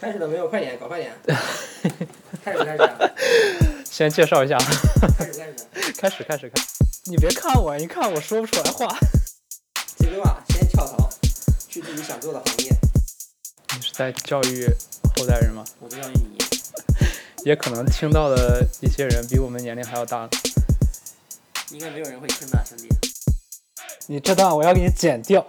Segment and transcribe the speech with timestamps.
[0.00, 0.48] 开始了没有？
[0.48, 1.12] 快点，搞快点。
[2.42, 2.98] 开始开始啊？
[3.84, 4.56] 先介绍一下，
[5.18, 5.92] 开始开始？
[5.92, 6.62] 开始开始开。
[7.04, 8.96] 你别看我，你看我说不出来话。
[9.98, 11.10] 记住啊，先跳槽，
[11.68, 12.70] 去自己想做的行业。
[13.76, 14.66] 你是在教育
[15.16, 15.62] 后代人吗？
[15.80, 16.38] 我在教育你。
[17.44, 20.26] 也可能听到的一些人比我们年龄还要大。
[21.72, 22.88] 应该没有人会听的，兄弟。
[24.06, 25.46] 你这段我要给你剪掉。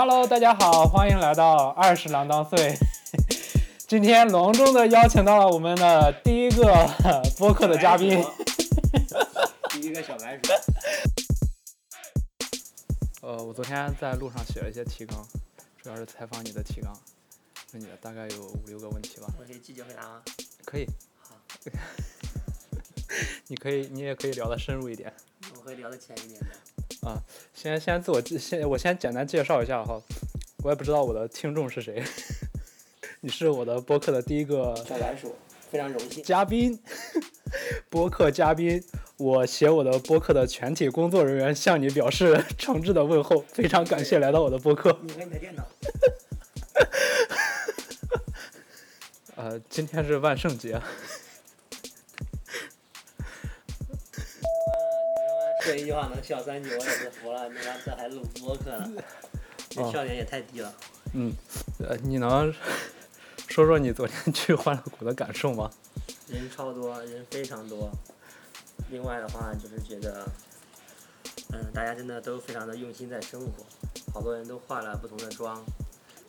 [0.00, 2.72] Hello，大家好，欢迎来到二十郎当岁。
[3.88, 6.88] 今天隆重的邀请到了我们的第一个
[7.36, 8.24] 播客的嘉宾。
[9.70, 10.42] 第一个小白鼠。
[13.26, 15.26] 呃，我昨天在路上写了一些提纲，
[15.82, 16.96] 主要是采访你的提纲，
[17.72, 19.26] 问你的大概有五六个问题吧。
[19.36, 20.22] 我可以积极回答吗？
[20.64, 20.86] 可以。
[21.18, 21.34] 好。
[23.48, 25.12] 你可以，你也可以聊得深入一点。
[25.56, 26.46] 我会聊得浅一点的。
[27.02, 27.22] 啊，
[27.54, 30.00] 先先自我先我先简单介绍一下哈，
[30.64, 32.02] 我也不知道我的听众是谁。
[33.20, 35.34] 你是我的播客的第一个小白鼠，
[35.70, 36.22] 非常荣幸。
[36.22, 36.78] 嘉宾，
[37.90, 38.82] 播客嘉宾，
[39.16, 44.96] 我携我的播客的全体工作人员向你表示诚挚的问候，非常感谢来到我的播客。
[45.02, 45.66] 你和你的电脑。
[49.36, 50.80] 呃，今天是万圣节。
[55.68, 57.46] 说一句话能笑三句，我也是服了。
[57.50, 59.02] 你妈这还录播客呢，
[59.68, 60.74] 这笑点也太低了。
[61.12, 61.30] 嗯，
[61.80, 62.50] 呃，你能
[63.48, 65.70] 说说你昨天去欢乐谷的感受吗？
[66.26, 67.90] 人超多，人非常多。
[68.88, 70.26] 另外的话，就是觉得，
[71.52, 73.66] 嗯，大家真的都非常的用心在生活，
[74.14, 75.62] 好多人都化了不同的妆，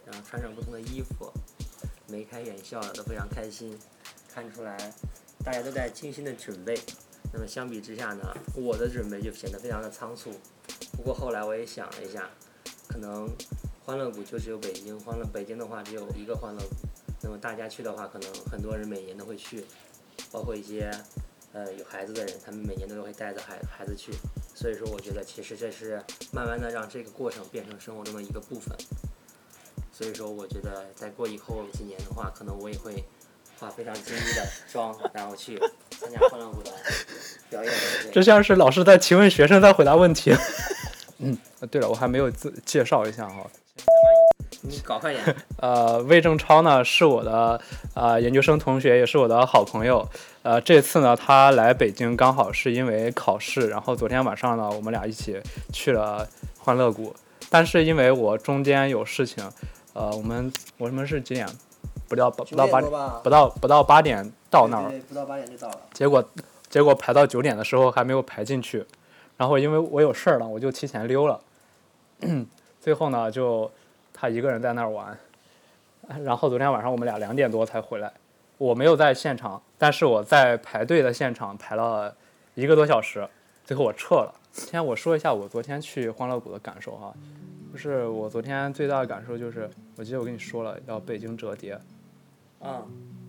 [0.05, 1.31] 然后穿上不同的衣服，
[2.07, 3.79] 眉开眼笑的，都非常开心，
[4.33, 4.93] 看出来
[5.45, 6.77] 大家都在精心的准备。
[7.31, 10.31] 那么相比之下呢，我的准备就显得非常的仓促。
[10.94, 12.30] 不过后来我也想了一下，
[12.88, 13.30] 可能
[13.85, 16.75] 欢乐谷就只有北京，欢乐北京的话只有一个欢乐谷。
[17.22, 19.63] 那么大家去的话，可能很多人每年都会去，
[20.31, 20.90] 包括一些
[21.53, 24.11] 呃有孩子的人，他们每年都会带着孩孩子去。
[24.56, 26.03] 所以说，我觉得其实这是
[26.34, 28.75] 慢慢的让这个过程变成生活中的一个部分。
[29.94, 33.03] 所以说，我觉得再过以后几年的话，可能我也会
[33.59, 35.59] 化非常精致的妆，然后去。
[36.00, 36.72] 参加欢乐谷的
[37.49, 37.73] 表演，
[38.11, 40.35] 这像是老师在提问学生在回答问题。
[41.17, 41.37] 嗯，
[41.69, 43.45] 对了，我还没有自介绍一下哈。
[44.61, 45.35] 你搞快点。
[45.57, 47.59] 呃，魏正超呢是我的
[47.93, 50.07] 呃研究生同学，也是我的好朋友。
[50.43, 56.27] 呃，这次呢他来北京刚好是因为考试，然后昨天晚上呢我们俩一起去了
[56.57, 57.16] 欢乐谷，
[57.49, 59.49] 但是因为我中间有事情，
[59.93, 61.47] 呃，我们我们是几点？
[62.07, 62.91] 不到不到八点，
[63.23, 65.79] 不到不到八点到那儿，不到八点就到了。
[65.93, 66.27] 结果
[66.69, 68.85] 结果排到九点的时候还没有排进去，
[69.38, 71.40] 然后因为我有事儿了，我就提前溜了。
[72.80, 73.69] 最后呢，就
[74.13, 75.18] 他一个人在那儿玩。
[76.24, 78.12] 然后昨天晚上我们俩两点多才回来，
[78.58, 82.16] 我没有在现场，但是我在排队的现场排了
[82.56, 83.28] 一个多小时，
[83.63, 84.34] 最后我撤了。
[84.52, 87.13] 先我说一下我昨天去欢乐谷的感受哈，
[87.72, 91.74] 就是我昨天最大的感受就是，我记得我跟你说了要北京折叠。
[92.59, 92.84] 啊，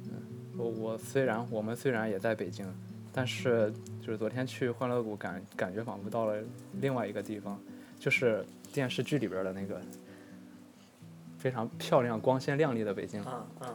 [0.06, 0.22] 嗯，
[0.56, 2.66] 我我虽然我们虽然也在北京，
[3.12, 6.42] 但是就是昨天去欢乐谷感感觉仿佛到了
[6.80, 7.60] 另外一个地方，
[7.98, 9.80] 就是电视剧里边的那个
[11.38, 13.22] 非常漂亮、光鲜亮丽的北京。
[13.26, 13.68] 嗯嗯，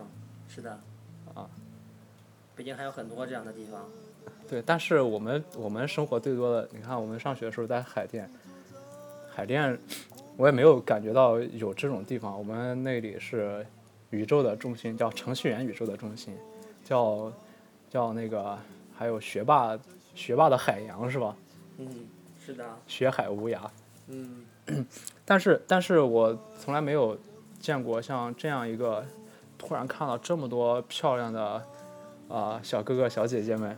[0.47, 0.71] 是的。
[1.33, 1.49] 啊，
[2.55, 3.85] 北京还有很多这样的地方。
[4.47, 8.29] 对，但是我们我们生活最多的，你看我们上学的时候在海淀，
[9.29, 9.77] 海淀
[10.37, 13.65] 我也没有感觉到有这种地方，我们那里是。
[14.11, 16.33] 宇宙的中心叫程序员宇宙的中心，
[16.85, 17.33] 叫
[17.89, 18.57] 叫那个
[18.97, 19.77] 还有学霸
[20.13, 21.35] 学霸的海洋是吧？
[21.77, 22.07] 嗯，
[22.43, 22.65] 是的。
[22.87, 23.59] 学海无涯。
[24.07, 24.45] 嗯。
[25.23, 27.17] 但是但是我从来没有
[27.59, 29.05] 见过像这样一个，
[29.57, 31.61] 突然看到这么多漂亮的
[32.29, 33.77] 啊小哥哥小姐姐们。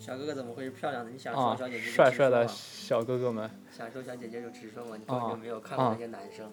[0.00, 1.10] 小哥哥怎么会是漂亮的？
[1.10, 3.50] 你想说小姐姐帅帅的小哥哥们。
[3.76, 6.50] 想说小姐姐就直说嘛，你根本就没有看过那些男生，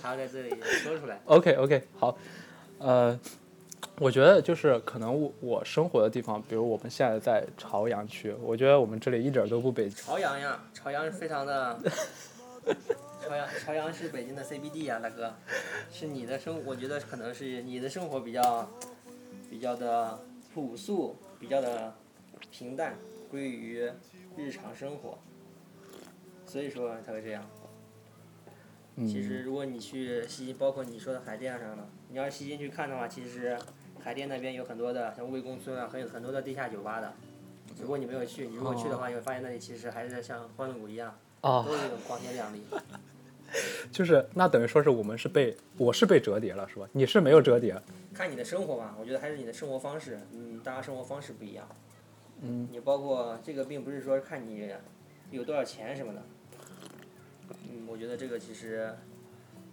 [0.00, 1.20] 他在这里说出来。
[1.24, 2.16] OK OK 好。
[2.78, 3.18] 呃，
[4.02, 9.88] 我觉得就是可能我我生活的地方，比如我们现在在朝阳区，我觉得我们这里一点都不北。
[9.88, 11.78] 朝阳呀，朝阳是非常的。
[13.22, 15.32] 朝阳朝阳是北京的 CBD 呀，大哥，
[15.92, 18.68] 是你的生，我觉得可能是你的生活比较
[19.48, 20.18] 比较的
[20.52, 21.94] 朴素，比较的
[22.50, 22.96] 平淡，
[23.30, 23.88] 归于
[24.36, 25.16] 日常生活，
[26.44, 27.48] 所以说才会这样。
[28.96, 33.56] 其实，如果你去西，包括你说的海淀上的，你要是西京去看的话，其实
[34.02, 37.12] 海淀那边有很多的，像魏公村啊，很有很多的地下酒吧的。
[37.80, 42.62] 如果你没有去，你如果去的话，你会发现那里其实还是像欢乐谷一样，哦都，是那种光鲜亮丽。
[43.92, 46.88] 就是那等于说是我们是被我是被折叠了是吧？
[46.92, 47.80] 你是没有折叠，
[48.14, 51.68] 看你的生活吧，我觉得还是你的生活方式，嗯，大家生活方式不一样。
[52.40, 54.70] 嗯，你包括这个，并不是说看你
[55.30, 56.22] 有多少钱什么的。
[57.70, 58.94] 嗯，我觉得这个其实，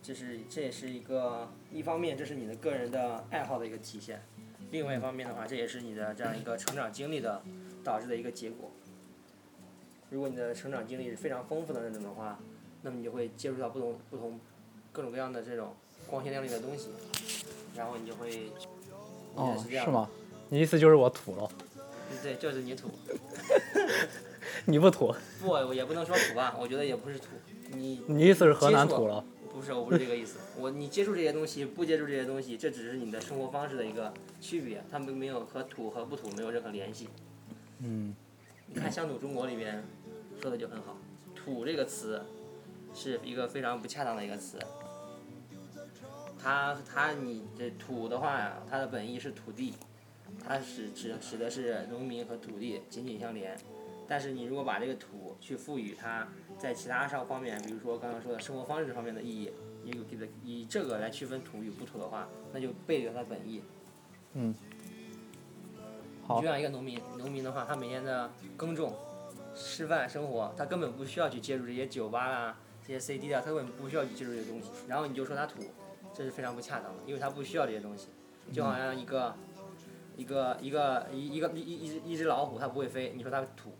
[0.01, 4.23] 这是这也是一个，一方面这是你的个人的爱好的一个体现，
[4.71, 7.41] 另外一方面的话，这也是你的这样一个成长经历的
[7.83, 8.71] 导致的一个结果。
[10.09, 12.39] 如果你的成长经历是非常丰富的那种的话，
[12.81, 14.39] 那么你就会接触到不同不同
[14.91, 15.75] 各种各样的这种
[16.07, 16.89] 光鲜亮丽的东西，
[17.75, 18.51] 然后你就会，
[19.35, 19.89] 哦是？
[19.89, 20.09] 吗？
[20.49, 21.51] 你意思就是我土了，
[22.23, 22.89] 对，就是你土。
[24.65, 27.27] 你不土，不，我也不能说土吧，我觉得也不是土。
[27.71, 29.23] 你你意思是河南土了？
[29.59, 30.39] 不是，我不是这个意思。
[30.57, 37.09] 我你接触这些东西，不接触这些东西，这只是你的生活方式的一个区别，它们没有和土和不土没有任何联系。
[37.79, 38.15] 嗯，
[38.67, 39.83] 你看《乡土中国》里面
[40.41, 40.95] 说的就很好
[41.35, 42.23] ，“土”这个词
[42.95, 44.57] 是一个非常不恰当的一个词。
[46.41, 49.73] 它它你这土的话呀，它的本意是土地，
[50.41, 53.57] 它是指指的是农民和土地紧紧相连。
[54.07, 56.25] 但是你如果把这个土去赋予它
[56.59, 59.51] 在其他上方面，比如说刚刚说的生活方式方面的意义，
[59.85, 63.63] 以给的以这个来区分土与不土的话，那就背离了它本意。
[64.33, 64.53] 嗯
[66.27, 68.93] 好就像一个农民，农民的话，他每天的耕种、
[69.55, 74.69] 吃饭、生活，他根本不需要去接触这些酒吧啦、这些 CD 啊，他根本不需要去接触这些东西。
[74.87, 75.63] 然后你就说他土，
[76.13, 78.09] 这是非常不恰当的，因为他不需要这些东西。
[78.53, 79.35] 就好像一个、
[80.17, 83.71] 一个、一个、一一个一一一只一只老虎，它不会飞，你说它土，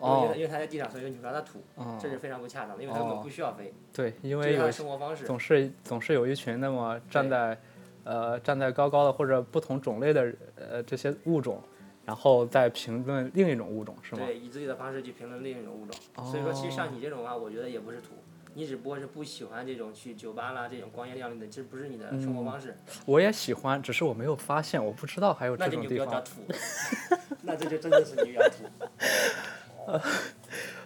[0.00, 5.24] 因为哦因为他在地上，所以你说它土，哦这是非常不恰当的，因为它根本哦不需要飞，对，因为有生活方式。
[5.24, 7.58] 总是总是有一群那么站在
[8.04, 11.62] 呃站在高高的或者不同种类的呃这些物种，
[12.04, 14.22] 然后再评论另一种物种是吗？
[14.24, 15.96] 对，以自己的方式去评论另一种物种。
[16.30, 18.10] 所以说，其实像你这种的话，我觉得也不是土，
[18.54, 22.76] 你只不过是不喜欢这种去酒吧啦这种光鲜亮丽的，这不是你的生活方式，
[23.06, 26.06] 我也喜欢，只是我没有发现，我不知道还有这种地方。
[26.06, 26.42] 不要叫土，
[27.42, 28.64] 那这就真的是你比较土。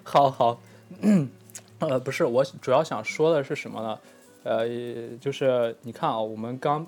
[0.03, 0.61] 好 好，
[1.81, 3.99] 呃，不是，我主要想说的是什么呢？
[4.43, 4.67] 呃，
[5.21, 6.87] 就是你看啊，我们刚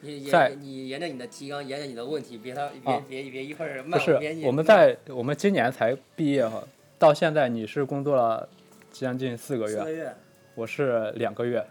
[0.00, 6.62] 你在沿你沿着你的提纲，沿着你的问题，别他别啊别别一会儿不是慢别你我们在我们今年才毕业哈，
[6.98, 8.48] 到现在你是工作了
[8.92, 10.14] 将近四个月，四个月，
[10.54, 11.64] 我是两个月，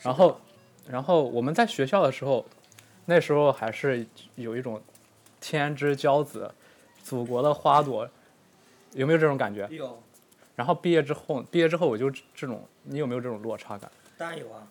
[0.00, 0.40] 然后
[0.88, 2.44] 然后我们在学校的时候，
[3.06, 4.82] 那时候还是有一种
[5.40, 6.50] 天之骄子，
[7.02, 8.08] 祖国的花朵，
[8.92, 9.66] 有没有这种感觉？
[9.70, 10.02] 有，
[10.56, 13.90] 然后毕业之后，毕业之后我就这种，你有没有这种落差感？
[14.18, 14.66] 当然有啊，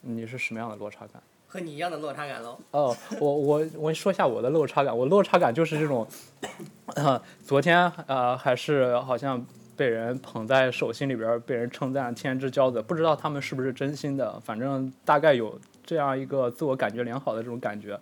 [0.00, 1.22] 你是什么样的落差感？
[1.46, 2.58] 和你一样的落差感喽。
[2.72, 6.04] 哦，我我我说一下我的落差感，我落差感就是这种，
[6.96, 9.46] 呃、昨天呃还是好像
[9.76, 17.96] 被人捧在手心里边儿，被人称赞天之骄子，不知道他们是不是真心的，反正大概有这样一个自我感觉良好的这种感觉，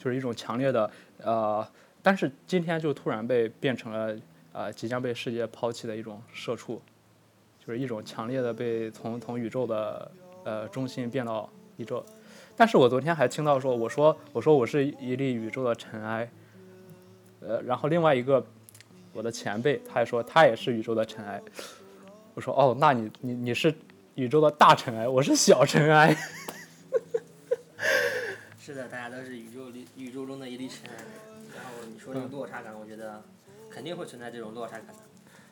[0.00, 0.90] 就是一种强烈的
[1.22, 1.64] 呃，
[2.02, 4.16] 但是今天就突然被变成了
[4.56, 6.80] 呃即将被世界抛弃的一种社畜，
[7.60, 10.10] 就是一种强烈的被从从宇宙的
[10.44, 12.02] 呃中心变到宇宙。
[12.56, 16.26] 但是我昨天还听到说，我说我说我是一粒宇宙的尘埃，
[17.40, 18.42] 呃，然后另外一个
[19.12, 21.42] 我的前辈他还说他也是宇宙的尘埃，
[22.32, 23.74] 我说哦，那你你你是
[24.14, 26.16] 宇宙的大尘埃，我是小尘埃，
[28.58, 30.96] 是的，大家都是宇宙里宇宙中的一粒尘埃。
[31.54, 33.22] 然后你说这个落差感，我觉得
[33.76, 35.02] 肯定会存在这种落差感的，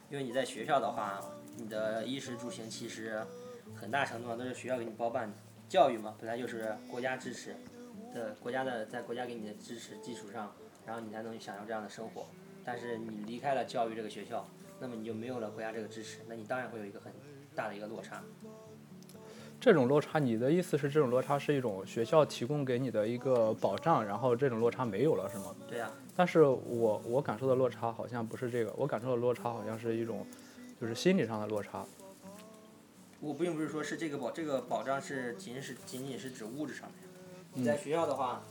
[0.08, 1.20] 因为你在学校的话，
[1.58, 3.22] 你的衣食住行其实
[3.74, 5.36] 很大程度上都是学校给你包办的。
[5.68, 7.54] 教育嘛，本来就是国家支持
[8.14, 10.50] 的，国家的在国家给你的支持基础上，
[10.86, 12.26] 然后你才能享受这样的生活。
[12.64, 14.48] 但是你离开了教育这个学校，
[14.80, 17.12] 那么你就没有了国家这个支持，那你当然会有一个很
[17.54, 18.22] 大的一个落差。
[19.60, 25.54] 这种落差，你的意思是这种落差是一种学校提供给你的一个保障，然后这种落差没有了是吗？
[25.66, 30.26] 对呀、但是我我感受的落差好像不是这个，我感受的落差好像是一种
[30.78, 31.84] 就是心理上的落差。
[33.20, 36.98] 我并不是说是这个保这个保障是仅是仅仅是指物质上面。
[37.54, 38.42] 你在学校的话，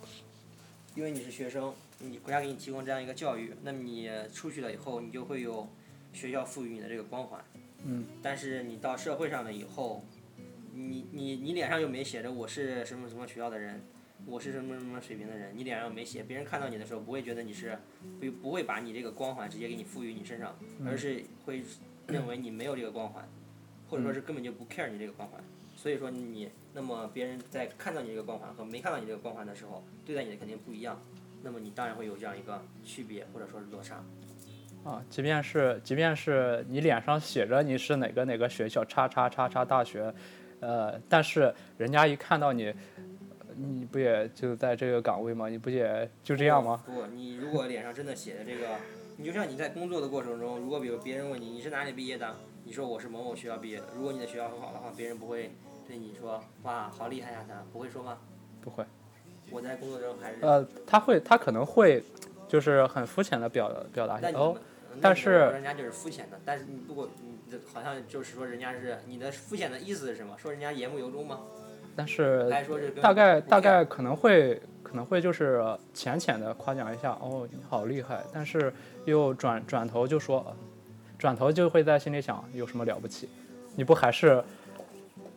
[0.95, 5.67] 因为你是学生，你国家给你提供这样一个教育，那么你出去了以后，你就会有
[6.11, 7.39] 学校赋予你的这个光环。
[7.83, 8.05] 嗯。
[8.23, 10.03] 但是你到社会上了以后，
[10.73, 13.81] 你你你脸上又没写着我是什么什么学校的人，
[14.25, 17.77] 我是什么什么水平的人，你脸上没写，别人看到你的时候不会觉得你是
[18.19, 21.63] 不不会把你这个光环直接给你赋予你身上，而是会
[22.07, 23.27] 认为你没有这个光环。
[23.89, 25.39] 或者说是根本就不 care 你这个光环，
[25.75, 30.99] 所以说你那么别人在看到你这个光环和没看到你这个光环的时候，对待你的肯定不一样。
[31.43, 34.03] 那么你当然会有这样一个区别或者说是落差。
[34.83, 40.11] 啊，即便是即便是你脸上写着你是哪个哪个学校叉叉叉叉大学，
[40.63, 42.73] 呃，但是人家一看到你，
[43.55, 45.49] 你不也就在这个岗位吗？
[45.49, 46.81] 你不也就这样吗？
[46.85, 48.67] 不，你如果脸上真的写的这个，
[49.17, 55.51] 你就像你在工作的过程中，如果比如别人问你你是哪里毕业的，你说我是某某学校毕业的，如果你的学校很好的话，别人不会
[55.85, 58.17] 对你说哇好厉害呀，他不会说吗？
[58.61, 58.85] 不会。
[59.51, 62.01] 我在工作中还是呃，他会，他可能会，
[62.47, 64.57] 就是很肤浅的表表达一下哦。
[65.01, 67.09] 但是人家就是肤浅的，但是你如果
[67.73, 70.35] 好像就是说人家是你的肤浅的意思是什么？
[70.37, 71.39] 说人家言不由衷吗？
[71.95, 72.49] 但是
[73.01, 78.73] 大概大概可能会可能会就是浅浅的夸奖一下，哦，你好厉害，但是
[79.05, 80.55] 又转转头就说，
[81.19, 83.29] 转头就会在心里想，有什么了不起？
[83.75, 84.43] 你不还是，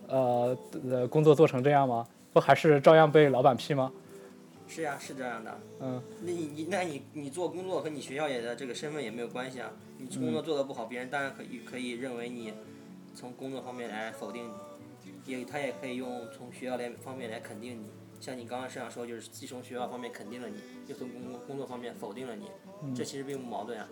[0.08, 0.56] 呃
[0.90, 2.06] 呃，工作做成这样吗？
[2.32, 3.92] 不还是照样被老板批吗？
[4.68, 5.60] 是呀，是这样的。
[5.80, 9.70] 嗯，那你你那你你做工作和你学校也的这个身份也没有关系啊。
[9.98, 12.52] 你工作做得不好，别人当然可以可以认为你
[13.14, 14.50] 从工作方面来否定
[15.24, 17.86] 你，也他也可以用从学校来方面来肯定你。
[18.20, 20.56] 像你刚刚这样说，就是既从学校方面肯定了你，
[20.86, 22.50] 又从工工作方面否定了你，
[22.94, 23.88] 这其实并不矛盾啊，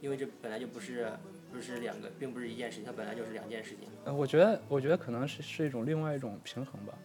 [0.00, 1.10] 因为这本来就不是
[1.52, 3.88] 不是两个，并不是一件事情，它本来就是两件事情。
[4.04, 6.96] 呃，我觉得我觉得可能是是一种另外一种平衡吧。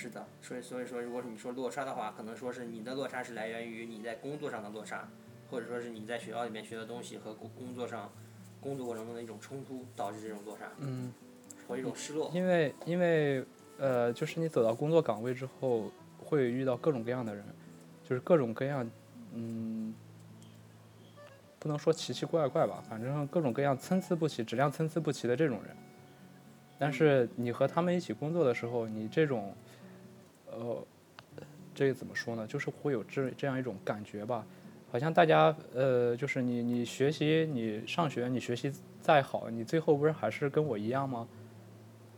[0.00, 5.08] 是的，所以所以说，如果你说落差的话，可能说是你的落差是来源于你在工作上的落差，
[5.50, 8.08] 或者说是你在学校里面学的东西和工工作上
[8.60, 11.12] 工作过程中的一种冲突，导致这种落差嗯。
[11.66, 12.30] 或一种失落。
[12.32, 13.44] 因为因为
[13.78, 17.44] 呃，就是你走到工作岗位之后，会遇到各种各样的人，
[18.04, 18.88] 就是各种各样，
[19.34, 19.92] 嗯，
[21.58, 25.76] 不能说奇奇怪怪吧，反正各种各样参差不齐、质量参差不齐的这种人。
[26.78, 29.52] 但是你和他们一起工作的时候，你这种，
[30.58, 30.86] 呃，
[31.74, 32.46] 这个怎么说呢？
[32.46, 34.44] 就是会有这这样一种感觉吧，
[34.90, 41.28] 好像大家呃，就是你你学习你上学你学习再好，你最后不是还是跟我一样吗？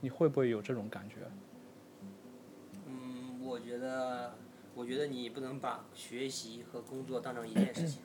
[0.01, 1.17] 你会不会有这种感觉？
[2.87, 4.35] 嗯，我觉得，
[4.75, 8.01] 我觉得你不能把学习和工作当成一件事情。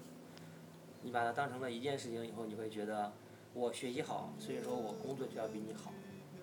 [1.01, 3.13] 你把它当成了一件事情以后，你会觉得
[3.53, 5.93] 我学习好，所以说我工作就要比你好。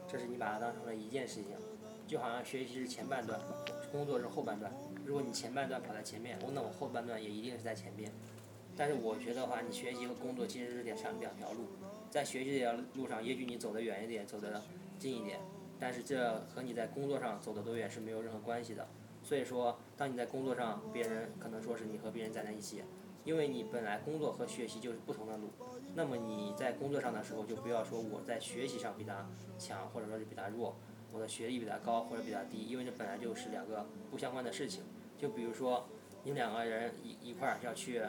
[0.08, 1.50] 这是你把它当成了一件事情，
[2.06, 3.40] 就好像学习是前半段，
[3.92, 4.72] 工作是后半段。
[5.04, 8.10] 如果你前半段跑在前面，我那我后半段也一定是在前面。
[8.74, 11.66] 但是我觉得话，你学习和工作其实是两两两条路，
[12.10, 14.62] 在学习这条路上，也许你走得远一点，走得
[14.98, 15.38] 近一点，
[15.78, 18.88] 但是这和你在工作上走得多远是没有任何关系的。
[19.22, 22.82] 所以说，当你在工作上，别人可能说是你和别人站在一起，
[23.24, 25.50] 因为你本来工作和学习就是不同的路。
[25.94, 30.74] 那么你在工作上的时候，就不要说我在学习上比他强，或者说是比他弱，
[31.12, 34.82] 我的学历比他高或者比他低，因为这本来就是两个不相关的事情。
[35.18, 35.86] 就比如说，
[36.24, 38.02] 你两个人一一块儿要去，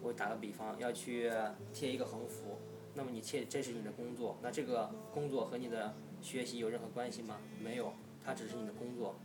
[0.00, 1.30] 我打个比方，要去
[1.74, 2.58] 贴一个横幅，
[2.94, 7.38] 那么你贴这是你的工作，那这个工作和你的学习有任何关系吗？
[7.62, 7.92] 没有，
[8.24, 9.16] 它只是你的工作。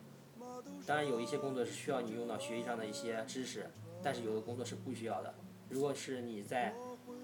[0.85, 3.69] 当然有一些工作是需要你用到学习上的一些知识，
[4.03, 5.33] 但是有的工作是不需要的。
[5.69, 6.73] 如果是你在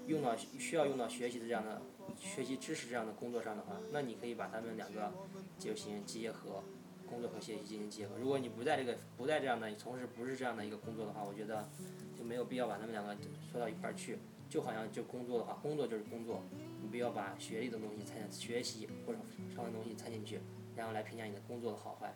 [0.06, 1.80] 用到需要用到学习的这样的
[2.18, 5.12] 学习知识这样的工作上的话，那你可以把他们两个
[5.58, 6.62] 进行结合，
[7.08, 8.16] 工作和学习进行结合。
[8.18, 11.68] 如果你不在这个不在这样的从事不是这样的一个工作的话，我觉得
[12.16, 13.16] 就没有必要把他们两个
[13.50, 14.18] 说到一块儿去。
[14.48, 16.42] 就好像就工作的话，工作就是工作，
[16.82, 19.18] 你不要把学历的东西掺学习或者
[19.56, 20.40] 上的东西掺进去，
[20.76, 22.14] 然后来评价你的工作的好坏。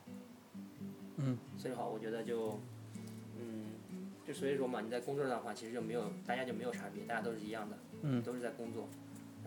[1.17, 1.39] 嗯。
[1.57, 2.61] 所以的话，我觉得就，
[3.39, 3.71] 嗯，
[4.27, 8.87] 就所以说嘛，你在工作上的话，其实就没有大家就没有差别，大家都是一样的，嗯都是在工作。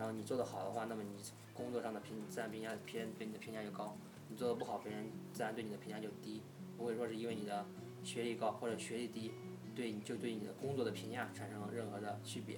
[0.00, 1.10] 然后你做得好的话，那么你
[1.52, 3.94] 工作上的评自然评价别人对你的评价就高；
[4.30, 5.04] 你做得不好，别人
[5.34, 6.40] 自然对你的评价就低。
[6.78, 7.66] 不会说是因为你的
[8.02, 9.30] 学历高或者学历低，
[9.76, 12.56] 对你就对你的工作的评价产生任何的区别。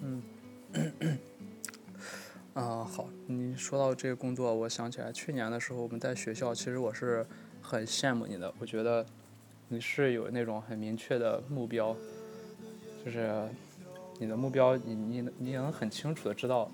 [0.00, 0.20] 嗯
[2.54, 7.24] 啊，好，你说到这个工作，我想起来去年的时候我们在学校，其实我是
[7.62, 9.06] 很羡慕你的，我觉得
[9.68, 11.96] 你是有那种很明确的目标，
[13.04, 13.48] 就是
[14.20, 16.70] 你的目标，你你你能很清楚的知道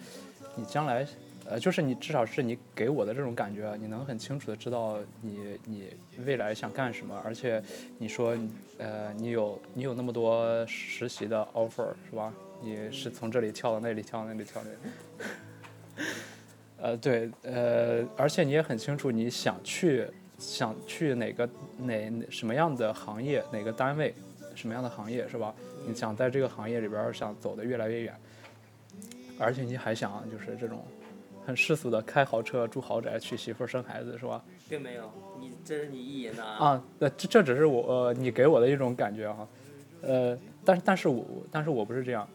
[0.56, 1.06] 你将来，
[1.48, 5.90] 呃，就是你至少是你给我的这种感觉，你能很清楚的知道你你
[6.24, 7.62] 未来想干什么，而且
[7.98, 8.36] 你说
[8.78, 12.34] 呃你有你有那么多实习的 offer 是吧？
[12.60, 16.06] 你是从这里跳到那里，跳到那里，跳到那里。
[16.78, 20.04] 呃，对，呃，而且你也很清楚你想去
[20.36, 21.48] 想去哪个
[21.78, 24.12] 哪什么样的行业，哪个单位，
[24.56, 25.54] 什么样的行业是吧？
[25.86, 28.14] 你想在这个行业里边想走得越来越远，
[29.38, 30.84] 而且你还想就是这种
[31.46, 34.44] 很世俗的开豪车、住豪宅、娶媳妇、生孩子是吧？
[34.68, 36.66] 并没有，你这是你意淫的啊。
[36.66, 39.48] 啊，那这这只是我呃你给我的一种感觉啊。
[40.02, 42.28] 呃，但是但是我但是我不是这样，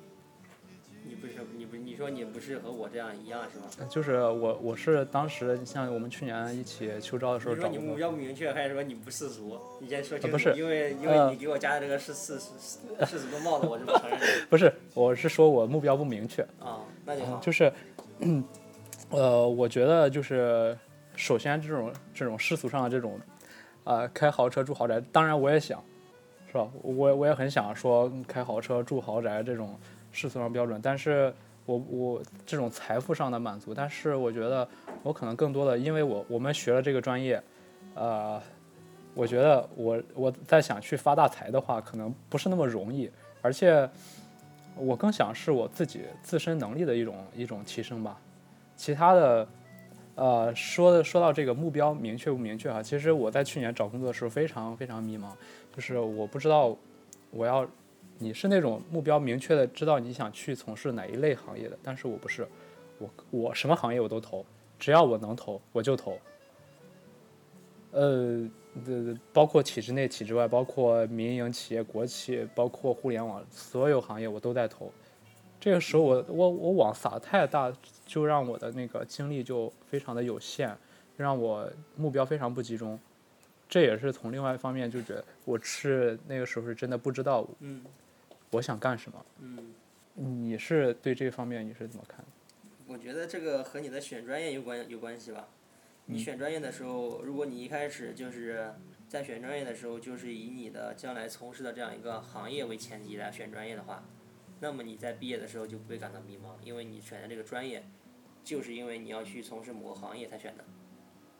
[2.01, 3.87] 说你不是和我这样一样是吗？
[3.89, 9.59] 就是我我是当时像我们去年一起秋招的时候你说你目标不明确，还是说你不世俗？
[9.79, 12.49] 你先说清楚，不是因为因呃为你给我加的这个是世世
[13.05, 17.37] 世俗的帽子，我是不承认的 不是，我是说我目标不明确，啊，那就好。
[17.39, 17.71] 就是，
[19.11, 20.75] 呃，我觉得就是
[21.15, 23.19] 首先这种这种世俗上的这种，
[23.83, 25.83] 呃，开豪车住豪宅，当然我也想，
[26.47, 26.67] 是吧？
[26.81, 29.77] 我我也很想说开豪车住豪宅这种
[30.11, 31.33] 世俗上标准，但是
[31.65, 34.67] 我我这种财富上的满足，但是我觉得
[35.03, 37.41] 我可能更多的，因为我我们学了这个专业，
[37.93, 38.41] 呃，
[39.13, 43.09] 我觉得我我在想去发大财的话，可能不是那么容易，
[43.41, 43.89] 而且
[44.75, 48.19] 我更想是我自己自身能力的一种一种提升吧。
[48.75, 49.47] 其他的，
[50.15, 55.27] 呃，说的说到这个目标明确不明确哈，其实我在去年找工作的时候非常非常迷茫，
[55.75, 56.75] 就是我不知道
[57.29, 57.67] 我要，
[58.21, 62.47] 你是那种目标明确的知道你想去从事哪一类行业的，但是我不是，
[62.99, 64.45] 我我什么行业我都投，
[64.77, 66.19] 只要我能投我就投。
[67.89, 68.47] 呃，
[68.85, 74.91] 呃，包括体制内、体制外，包括民营企业、国企，包括互联网，所有行业我都在投。
[75.59, 77.73] 这个时候我我我网撒太大，
[78.05, 80.77] 就让我的那个精力就非常的有限，
[81.17, 82.99] 让我目标非常不集中。
[83.67, 87.81] 这也是从另外一方面就觉得我是那个时候是真的不知道嗯
[88.51, 89.25] 我想干什么。
[89.39, 89.73] 嗯，
[90.15, 92.23] 你是对这方面你是怎么看？
[92.87, 95.47] 我觉得这个和你的选专业有关有关系吧。
[96.05, 98.73] 你选专业的时候，如果你一开始就是
[99.07, 104.03] 在选专业的时候，就是以你的将来从事的这样一个行业为前提来选专业的话，
[104.59, 107.83] 那么你在毕业的时候就不会感到迷茫，因为你选的这个专业，
[108.43, 110.65] 就是因为你要去从事某个行业才选的。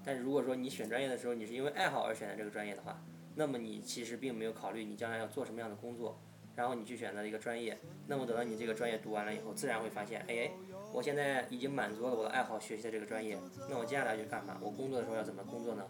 [0.05, 3.03] 但是如果说你选专业的时候，你是因为爱好而选的这个专业的话，
[3.35, 6.17] 那么你其实并没有考虑你将来要做什么样的工作，
[6.55, 7.77] 然后你去选择一个专业，
[8.07, 10.51] 那么等到你这个专业读完了以后，自然会发现，哎，
[10.93, 13.37] 我现在已经满足了我的爱好，学习的这个专业，
[13.69, 14.57] 那我接下来就干嘛？
[14.61, 15.85] 我工作的时候要怎么工作呢？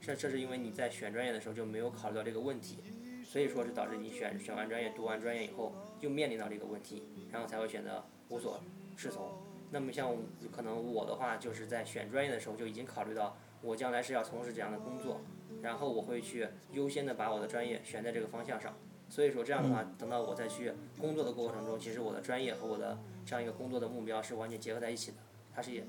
[0.00, 2.78] 这这是因为你在选专业的时候就没有考虑到这个问题，
[3.24, 8.60] 所以说是导致你选选完专业、读完专业以后，又面临到这个问题，然后才会选择无所
[8.96, 9.30] 适从。
[9.70, 10.14] 那么像
[10.50, 15.20] 可能我的话，就是在选专业的时候就已经考虑到我将来是要从事这样的工作，
[15.62, 18.74] 然后我会去优先的把我的专业选在这个方向上。
[19.12, 25.18] 所以说这样的话，等到我再去工作的过程中，其实我的专业和我的这样一个工作的目标是完全结合在一起的，
[25.54, 25.84] 它是也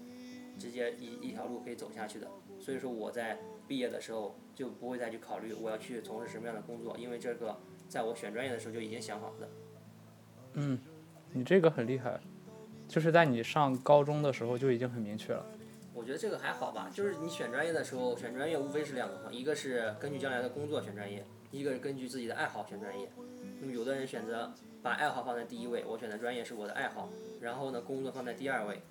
[0.59, 2.27] 直接一一条路可以走下去的。
[2.59, 7.57] 所以说我在毕业的时候就不会再去考虑我要去从事什么样的工作，因为这个
[7.87, 9.47] 在我选专业的时候就已经想好了
[10.55, 10.77] 嗯。
[11.31, 12.19] 你这个很厉害，
[12.89, 15.45] 就是在你上高中的时候就已经很明确了。
[15.93, 23.07] 我觉得这个还好吧，就是你选专业的时候，选专业无非是两个方，一个是根据将来的工作选专业，一个是根据自己的爱好选专业。
[23.61, 27.07] 那么有的人选择把爱好放在第一位，我选的专业是我的爱好，
[27.39, 28.81] 然后呢工作放在第二位，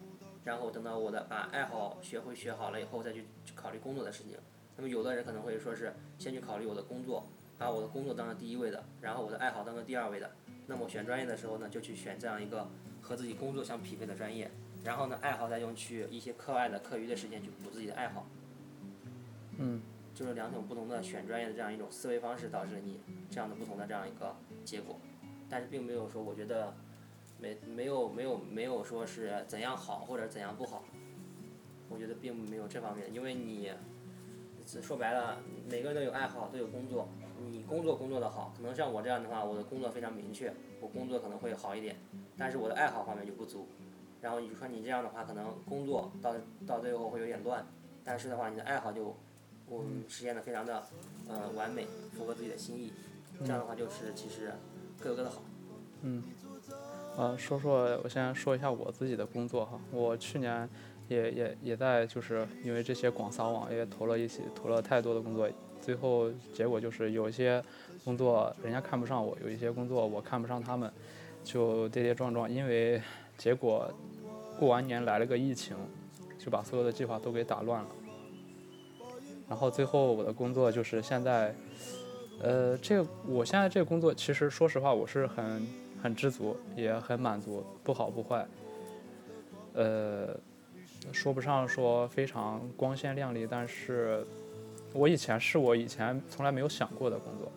[0.45, 4.39] 然后等到我的把爱好学会学好了以后再去去考虑工作的事情。
[4.77, 7.27] 那么有的人可能会说是先去考虑我的工作，
[7.59, 10.31] 把我的工作当成第一位的，然后我的爱好当成第二位的。
[10.69, 12.69] 那么选专业的时候呢，就去选这样一个
[13.03, 14.49] 和自己工作相匹配的专业，
[14.85, 18.25] 然后呢，爱好再用去一些课外的课余的时间去补自己的爱好。
[19.59, 19.83] 嗯，
[20.15, 24.99] 就是两种不同的选专业的这样一种思维方式，导致你这样的不同的这样一个结果。
[25.49, 26.75] 但是并没有说，我觉得
[27.39, 30.85] 没没有没有没有说是怎样好或者怎样不好。
[31.89, 33.71] 我觉得并没有这方面，因为你
[34.65, 37.07] 说白了，每个人都有爱好，都有工作。
[37.51, 41.97] 你工作工作的好，可能像我这样的话，我的工作非常明确，我工作可能会好一点，
[42.39, 43.67] 但是我的爱好方面就不足。
[44.21, 46.35] 然后你说你这样的话，可能工作到
[46.67, 47.67] 到最后会有点乱，
[48.05, 49.15] 但是的话，你的爱好就
[49.73, 50.83] 我们实现的非常的
[51.29, 52.93] 呃完美，符合自己的心意。
[53.41, 54.53] 这样的话就是其实
[55.01, 55.43] 各有各的好。
[56.03, 56.23] 嗯
[57.17, 60.69] 呃，说说我先说一下我自己的工作哈，我去年
[61.09, 65.49] 也也也在就是因为这些广撒网也投了一些投了太多的工作，
[65.81, 67.63] 最后结果就是有一些
[68.05, 70.91] 工作人家看不上我，有一些工作我看不上他们，
[71.45, 73.01] 就跌跌撞撞，因为
[73.37, 73.93] 结果
[74.59, 75.77] 过完年来了个疫情，
[76.39, 77.89] 就把所有的计划都给打乱了。
[79.53, 81.55] 然后最后我的工作就是现在，
[82.41, 85.69] 呃，这个我现在这个工作其实说实话我是很
[86.03, 88.47] 很知足，也很满足，不好不坏。
[89.75, 90.35] 呃，
[91.13, 94.27] 说不上说非常光鲜亮丽，但是
[94.95, 97.53] 我以前是我以前从来没有想过的工作，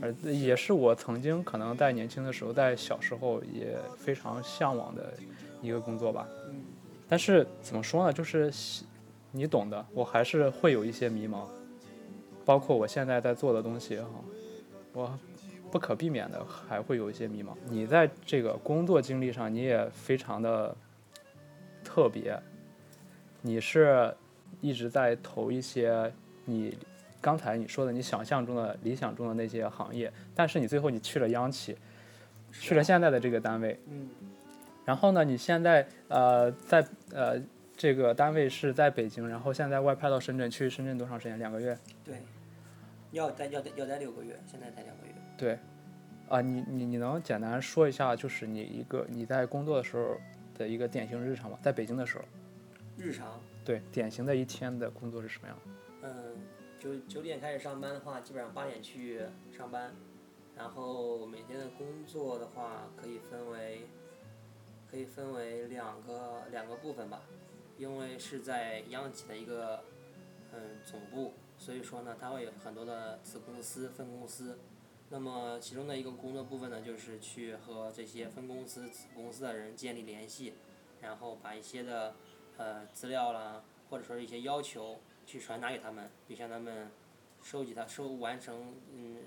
[0.00, 5.12] 而也是我曾经可能在年轻的时候，在小时候也非常向往的
[5.60, 6.26] 一个工作吧。
[7.06, 8.50] 但是怎么说呢，就是
[9.36, 11.42] 你懂的，我还是会有一些迷茫，
[12.44, 14.08] 包括我现在在做的东西哈，
[14.94, 15.18] 我
[15.68, 17.48] 不不可避免的还会有一些迷茫。
[17.68, 20.74] 你在这个工作经历上，你也非常的
[21.84, 22.40] 特别，
[23.42, 24.16] 你是
[24.62, 26.10] 一直在投一些
[26.46, 26.78] 你
[27.20, 31.76] 刚才你说的你想象中的理想中的那些行业，但是你最后你去了央企，
[32.50, 34.08] 去了现在的这个单位，嗯，
[34.86, 37.38] 然后呢，你现在呃在呃
[37.76, 41.38] 这个单位是在北京，然后现在外派到深圳，去深圳多长时间？
[41.38, 41.78] 两个月？
[42.02, 42.22] 对，
[43.10, 45.12] 要待要待要待六个月，现在才两个月。
[45.36, 45.58] 对，
[46.28, 50.16] 啊，你你你能简单说一下，就是你一个你在工作的时候
[50.56, 51.58] 的一个典型日常吗？
[51.60, 52.24] 在北京的时候，
[52.96, 56.08] 日常，对，典型的一天的工作是什么样的？
[56.08, 56.34] 嗯，
[56.78, 59.20] 九九点开始上班的话，基本上八点去
[59.54, 59.92] 上班，
[60.56, 63.82] 然后每天的工作的话，可以分为，
[64.90, 67.20] 可以分为两个两个部分吧，
[67.78, 69.84] 因为是在央企的一个
[70.52, 74.58] 嗯总部，所以说呢，它会有很多的子公司、分公司。
[75.08, 80.54] 那么其中的一个工作部分呢，就是去和这些分公司、子公司的人建立联系，
[81.00, 82.16] 然后把一些的
[82.56, 86.90] 呃资料啦，或者说一些要求去传达给他们，并向他们
[87.40, 89.18] 收集他收完成嗯，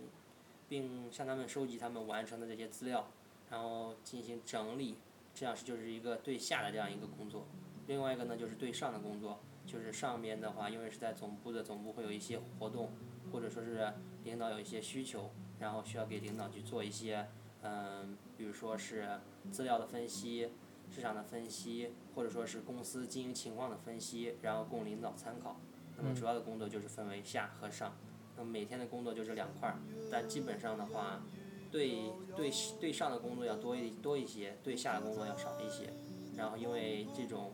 [0.68, 3.10] 并向他们收集他们完成的这些资料，
[3.50, 4.98] 然后进行整理，
[5.34, 7.46] 这样是就是一个对下的这样一个工作。
[7.90, 12.92] 另外一个呢，就是对上的工作，就是上边的话，因为是在总部的总部会有一些活动，
[13.32, 13.92] 或者说是
[14.24, 15.32] 领导有一些需求。
[15.60, 17.28] 然后需要给领导去做一些，
[17.64, 19.20] 嗯，比如说是
[19.52, 20.52] 资料的分析、
[20.90, 25.60] 市场的分析，或者说是公司经营情况的分析，然后供领导参考。
[25.98, 27.94] 那么主要的工作就是分为下和上，
[28.38, 29.76] 那么每天的工作就这两块儿，
[30.10, 31.22] 但基本上的话，
[31.70, 32.04] 对
[32.38, 32.50] 对
[32.80, 35.92] 对上的工作要多一多一些，对下的工作要少一些。
[36.38, 37.52] 然后因为这种，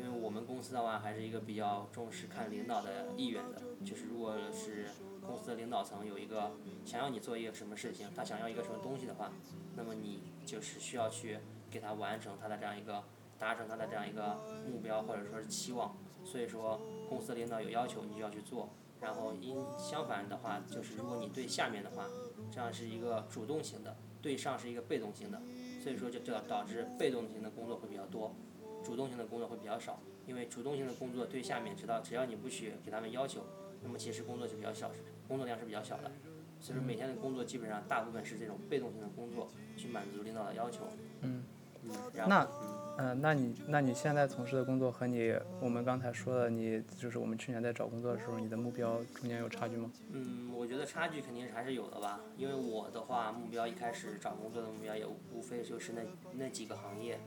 [0.00, 4.86] 因为我们公司的话还是一个比较重视看领导的意愿的，就是如果是。
[5.20, 6.50] 公司的领导层有一个
[6.84, 9.30] 想要你做一个什么事情，他想要一个什么东西的话，
[9.76, 11.38] 那么你就是需要去
[11.70, 13.04] 给他完成他的这样一个
[13.38, 15.94] 达成他的这样一个目标或者说是期望。
[16.24, 18.70] 所以说，公司领导有要求，你就要去做。
[18.98, 22.06] 然后因相反的话，就是如果你对下面的话，
[22.50, 25.40] 这样是一个主动型的，对上是一个被动型的。
[25.80, 28.34] 所以说就就要导致被动型的工作会比较多，
[28.90, 30.00] 主动性的工作会比较少。
[30.26, 33.40] 因为主动性的工作对下面知道，只要你不去给他们要求，
[33.84, 34.90] 那么其实工作就比较小。
[35.28, 36.10] 工作量是比较小的，
[36.60, 40.88] 所以说每天的工作基本上大部分是这种被动性的工作，去满足领导的要求。
[41.20, 41.44] 嗯。
[41.84, 41.90] 嗯。
[42.28, 42.46] 那，
[42.98, 49.90] 嗯，那你那你现在从事的工作和你我们刚才说的，你就是我们去年在找工作的时候，你的目标中间有差距吗？
[50.12, 56.02] 嗯，我觉得差距肯定还是有的吧，因为我的话目标一开始找工作的目标也无非就是那
[56.34, 57.18] 那几个行业，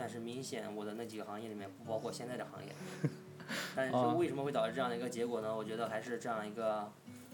[0.00, 2.72] 但是明显我的那几个行业里面不包括现在的行业。
[3.76, 5.54] 但是为什么会导致这样的一个结果呢？
[5.54, 6.90] 我觉得还是这样一个。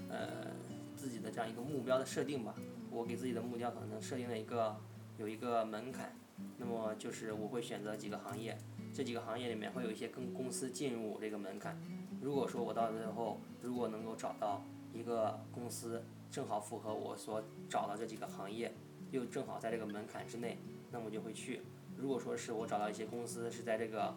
[0.08, 0.52] 呃，
[0.94, 2.54] 自己的这样一个目标的设定吧，
[2.90, 4.76] 我给自己的目标可能设定了一个
[5.18, 6.14] 有一个门槛，
[6.58, 8.56] 那么就是我会选择几个行业，
[8.94, 11.76] 这几个行业里面会有一些跟公司进入这个门槛。
[12.20, 18.72] 如果说我到最后如果能够找到一个公司正好符合我所找的这几个行业，
[19.10, 20.58] 又正好在这个门槛之内，
[20.92, 21.62] 那么就会去。
[21.96, 24.14] 如果说是我找到一些公司是在这个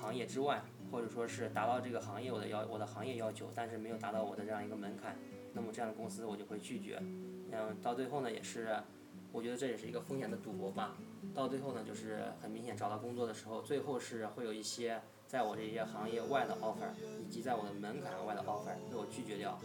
[0.00, 5.16] 行业之外，或者说是达到这个行业我的要我的行业要求，但是没有达到我的这样一个门槛。
[5.54, 6.98] 那么这样的公司我就会拒绝，
[7.50, 8.74] 嗯，到最后呢也是，
[9.30, 10.96] 我觉得这也是一个风险的赌博吧。
[11.34, 16.88] 到最后呢就是很明显找到工作的时候，最后是会有一些在我这些行业外的 offer，
[17.20, 19.58] 以及在我的门槛外的 offer 被我拒绝掉，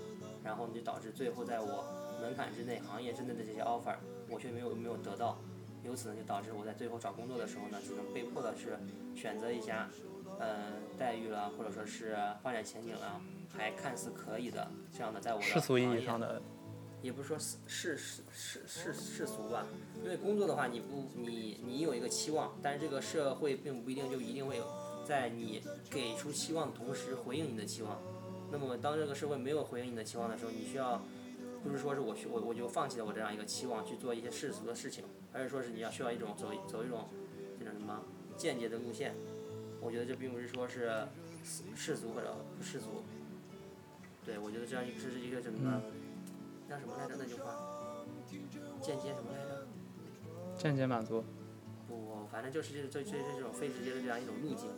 [0.44, 1.86] 然后就导致最后在我
[2.22, 3.96] 门槛之内、行业之内的这些 offer
[4.30, 5.40] 我却没有没有得到，
[5.88, 8.78] 由此呢就导致我在最后找工作的时候呢，只能被迫的是
[9.16, 9.90] 选择一家，
[10.40, 13.20] 嗯，待遇了或者说是发展前景了。
[13.58, 16.40] 还看似可以的这样的，在我的世俗意义上的，
[17.02, 19.66] 也不是说世世世世世世俗吧，
[20.04, 24.68] 因为工作的话，你不你你有一个期望，但是这个社会并不一定就一定会有
[25.08, 28.00] 在你给出期望的同时回应你的期望。
[28.52, 31.02] 那么当这个社会没有回应你的期望的时候，你需要
[31.64, 35.06] 不是说是我去我我就放弃了我这样一个期望去做一些世俗的事情，
[35.38, 37.08] 而是说是你要需要一种走走一种
[37.60, 38.02] 这种什么
[38.36, 39.14] 间接的路线。
[39.80, 41.08] 我觉得这并不是说是
[41.76, 43.04] 世俗或者不世俗。
[44.26, 45.82] 对，我觉得这样一个是一个什么，
[46.68, 47.54] 叫什么来着那句话？
[48.82, 49.68] 间接什么来着？
[50.58, 51.24] 间接满足。
[51.88, 54.72] 不，反正就是这这这这种非直接的这样一种路径。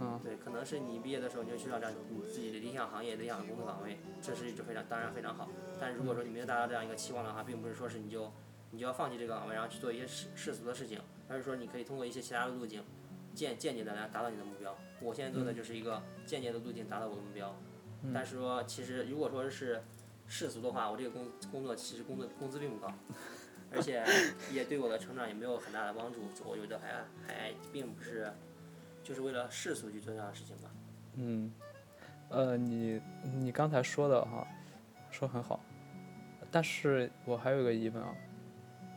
[0.00, 0.18] 嗯。
[0.24, 5.48] 对，可能是你毕业的时候你就去到这样你自己的理想行业、理想的工作岗位，这是一种非常当然非常好。
[5.78, 8.32] 但是如果说你没有达到这样一个期望的话，并不是说是你就
[8.70, 12.82] 你就要放弃这个岗位，然后去做一些世世俗的事情，还是说你可以通过一些其他的路径，
[13.34, 14.76] 间间接的来达到你的目标。
[15.00, 17.54] 我现在做的就是一个间接的路径达到我的目标。
[18.14, 19.82] 但是说，其实如果说是
[20.26, 22.92] 世俗的话，我这个工工作其实工作工资并不高。
[23.72, 24.04] 而且
[24.52, 26.20] 也对我的成长也没有很大的帮助。
[26.44, 26.92] 我觉得还
[27.26, 28.32] 还并不是，
[29.02, 30.70] 就是为了世俗去做这样的事情吧。
[31.14, 31.52] 嗯，
[32.28, 33.00] 呃，你
[33.34, 34.46] 你刚才说的哈，
[35.10, 35.58] 说很好，
[36.50, 38.14] 但是我还有一个疑问啊，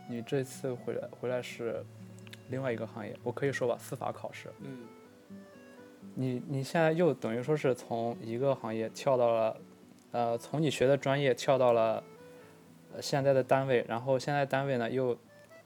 [0.09, 1.85] 你这次回来回来是
[2.49, 4.49] 另外一个行业，我可以说吧，司法考试。
[4.59, 4.87] 嗯，
[6.15, 9.57] 你你现在又等于说是从一个行业跳到了，
[10.11, 12.03] 呃，从你学的专业跳到了
[12.95, 15.15] 呃现在的单位，然后现在单位呢又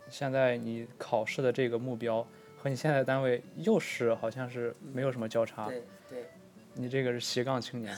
[0.09, 2.27] 现在你考试的这个目标
[2.57, 6.25] 和你现在单位又是好像是没有什么交叉，对对，
[6.73, 7.95] 你这个是斜杠青年。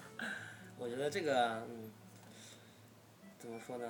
[0.78, 1.90] 我觉得这个嗯，
[3.38, 3.84] 怎么说呢？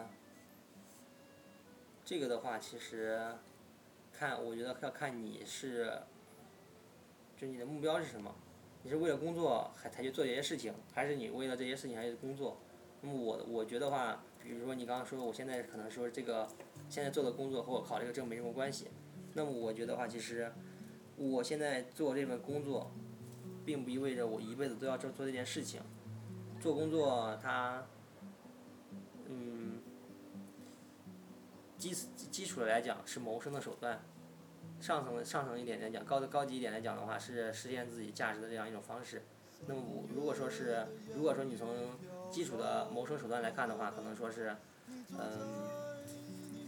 [2.05, 3.19] 这个的话，其实
[4.13, 5.91] 看，我觉得要看你是，
[7.37, 8.35] 就你的目标是什么？
[8.83, 12.59] 你是为了工作还才去做这些事情，还是你为了这些事情还去工作？
[13.01, 16.47] 那么我我觉得话，比如说你刚刚说，我现在可能说这个
[16.91, 18.89] 现在做的工作和我考这个证没什么关系。
[19.33, 20.53] 那么我觉得话，其实
[21.17, 22.91] 我现在做这份工作，
[23.65, 25.81] 并不意味着我一辈子都要做做这件事情。
[26.61, 27.87] 做工作它，
[29.27, 29.74] 嗯，
[31.93, 31.95] 基
[32.31, 34.01] 基础的来讲是谋生的手段，
[34.81, 39.23] 上层上层一点来讲，高的高级一点来讲的话是实现自己价值的这样一种方式。
[39.67, 39.83] 那么
[40.15, 41.69] 如果说是，如果说你从
[42.31, 44.57] 基础的谋生手段来看的话，可能说是，
[45.11, 45.29] 嗯，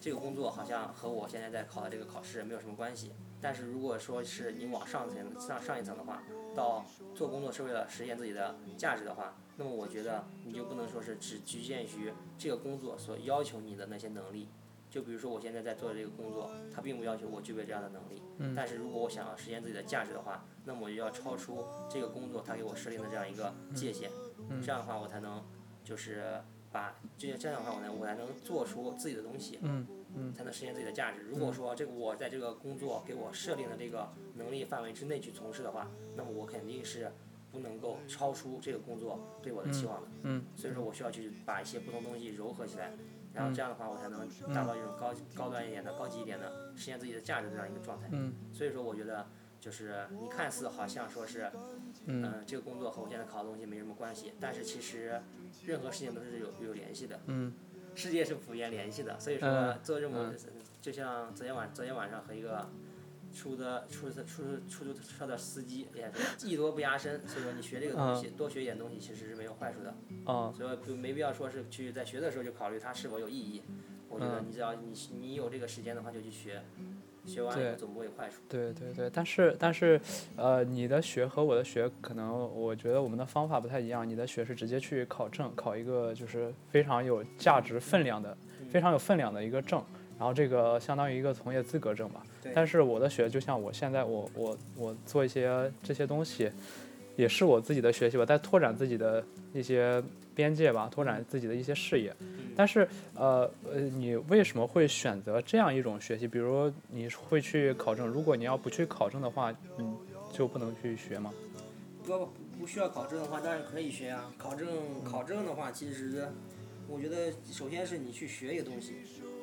[0.00, 3.12] 这个工作好像和我现在在考的这个考试没有什么关系。
[3.40, 6.22] 但是如果说是你往上层上上一层的话，
[6.54, 14.48] 到做工作是为了实现自己的价值的话，那么我觉得你就不能说是只局限于这个工作所要求你的那些能力。
[14.96, 18.22] 就比如说我现在在做的这个工作，它并不要求我具备这样的能力。
[18.56, 24.10] 但是如果我想要实现自己的价值的话，那么我就要超出这个工作它给我设定的这样一个界限。
[24.62, 25.44] 这样的话我才能
[25.84, 26.40] 就是
[26.72, 29.60] 把这这样的话我才我才能做出自己的东西。
[30.34, 31.20] 才能实现自己的价值。
[31.20, 37.12] 如果说这个我在这个工作给我设定的这个能力范围之内去从事的话，那么我肯定是
[37.52, 40.08] 不能够超出这个工作对我的期望的。
[40.22, 42.94] 嗯所以说我需要去把一些不同东西糅合起来，
[43.36, 48.08] 然后这样的话我才能达到一种高高端一点的、高级一点的实现自己的价值这样一个状态。
[48.10, 49.26] 嗯所以说我觉得
[49.60, 51.50] 就是你看似好像说是，
[52.06, 55.20] 嗯嗯、这个工作和我现在考的东西没什么关系，但是其实
[55.66, 57.20] 任何事情都是有有联系的。
[57.26, 57.52] 嗯
[57.94, 60.36] 世界是普遍联系的，所以说嗯做这么嗯
[60.80, 62.68] 就像昨天晚昨天晚上和一个
[63.36, 69.94] 出的出租出出租车的司机也是技多不压身，所以说你学这个东西多学一点东西其实是没有坏处的，
[70.24, 73.62] 啊所以就没必要说是去在学的时候就考虑它是否有意义。
[74.08, 76.62] 我觉得你只要你你有这个时间的话就去学，
[77.26, 78.36] 学完了以后总不会有坏处。
[78.48, 80.00] 对对对，但是但是，
[80.36, 84.08] 呃，你的学和我的学可能，我觉得我们的方法不太一样。
[84.08, 88.34] 你的学是直接去考证，考一个就是非常有价值分量的、
[88.70, 89.84] 非常有分量的一个证，
[90.18, 92.22] 然后这个相当于一个从业资格证吧。
[92.54, 96.50] 但是我的学就像我现在我我我做一些这些东西，
[97.16, 100.02] 也是我自己的学习，吧在拓展自己的一些
[100.34, 102.14] 边界吧，拓展自己的一些视野。
[102.56, 106.26] 但是，呃呃，你为什么会选择这样一种学习？
[106.26, 109.96] 比如你会去考证，如果你要不去考证的话，嗯
[110.32, 111.32] 就不能去学吗？
[112.04, 114.32] 不不需要考证的话，当然可以学啊。
[114.38, 114.68] 考证
[115.04, 116.26] 考证的话，其实
[116.88, 118.94] 我觉得首先是你去学一个东西，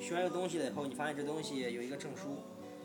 [0.04, 2.36] 学完一个东西了以后，你发现这东西有一个证书，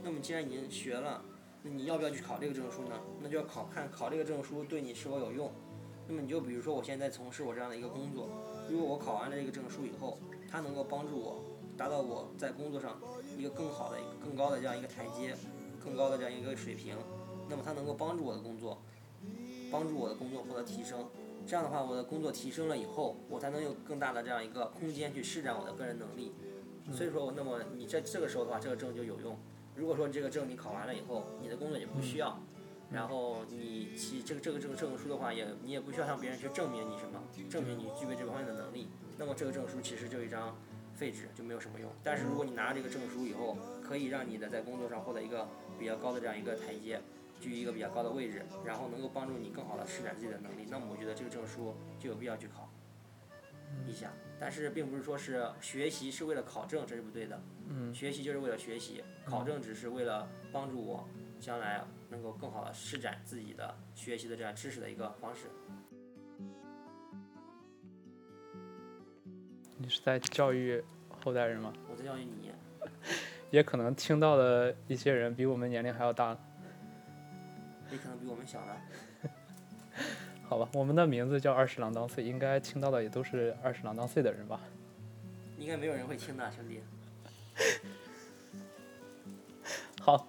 [0.05, 1.21] 那么既然已经学了，
[1.65, 2.95] 那你要不要去考这个证书呢？
[3.21, 5.51] 那就要考看考这个证书对你是否有用。
[6.07, 8.29] 那么你就比如说我现在从事我这样的一个工作，
[8.71, 10.17] 如果我考完了这个证书以后，
[10.49, 11.43] 它能够帮助我
[11.77, 13.01] 达到我在工作上
[13.37, 15.35] 一个更好的、更高的这样一个台阶，
[15.85, 16.97] 更高的这样一个水平，
[17.49, 18.81] 那么它能够帮助我的工作。
[19.73, 21.05] 帮助我的工作获得提升。
[21.45, 26.33] 这样的话，我的工作提升了以后，我才能有更大的这样一个空间去施展我的个人能力。
[26.93, 29.37] 所以说，那么你在这个时候的话，这个证就有用。
[29.77, 32.41] 如果说你这个证你考完了以后，你的工作也不需要，
[32.91, 38.89] 然后你其这个这个这个证书的话，也你也不需要向别人去证明你什么，证明你具备这方面的能力。
[39.17, 40.57] 那么这个证书其实就一张
[40.95, 41.91] 废纸，就没有什么用。
[42.03, 45.47] 但是如果你拿了这个证书以后，可以让你的在工作上获得一个
[45.79, 47.01] 比较高的这样一个台阶。
[47.41, 52.68] 居于一个比较高的位置，然后能够帮助你更好的施展自己的能力，那么我觉得这个证书就有必要去考
[53.87, 54.11] 一下。
[54.41, 57.41] 但是并不是说是学习是为了考证，这是不对的。
[57.69, 61.09] 嗯学习就是为了学习，考证只是为了帮助我
[61.41, 65.49] 将来能够更好的施展自己的学习的这样知识的一个方式。
[69.77, 71.73] 你是在教育后代人吗？
[71.91, 72.53] 我在教育你，
[73.51, 76.37] 也可能听到的一些人比我们年龄还要大。
[77.91, 78.73] 也可能比我们小呢。
[80.49, 84.59] 好吧，我们的名字叫二十郎当岁，应该听到的也都是二十郎当岁的人吧？
[85.59, 86.81] 应该没有人会听的，兄弟。
[90.01, 90.27] 好，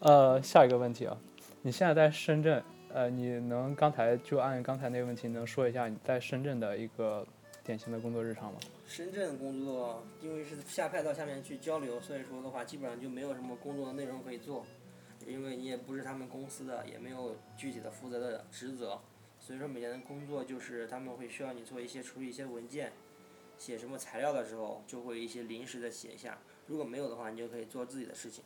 [0.00, 1.16] 呃，下一个问题啊，
[1.62, 7.26] 你现在在深圳，呃，你能刚才就按刚才那个问题，能说一下你在深圳的一个
[7.64, 8.60] 典型的工作日常吗？
[8.86, 14.66] 深圳工作，因为是下派到下面去交流，所以说的话，基本上就没有什么工作的内容可以做，
[15.26, 19.00] 因为你也不是他们公司的，也没有具体的负责的职责，
[19.50, 22.92] 所以说每天的工作就是他们会需要你做一些处理一些文件，
[23.58, 28.44] 写什么材料的时候，就会一些临时的写下，如果没有的话，你就可以做自己的事情。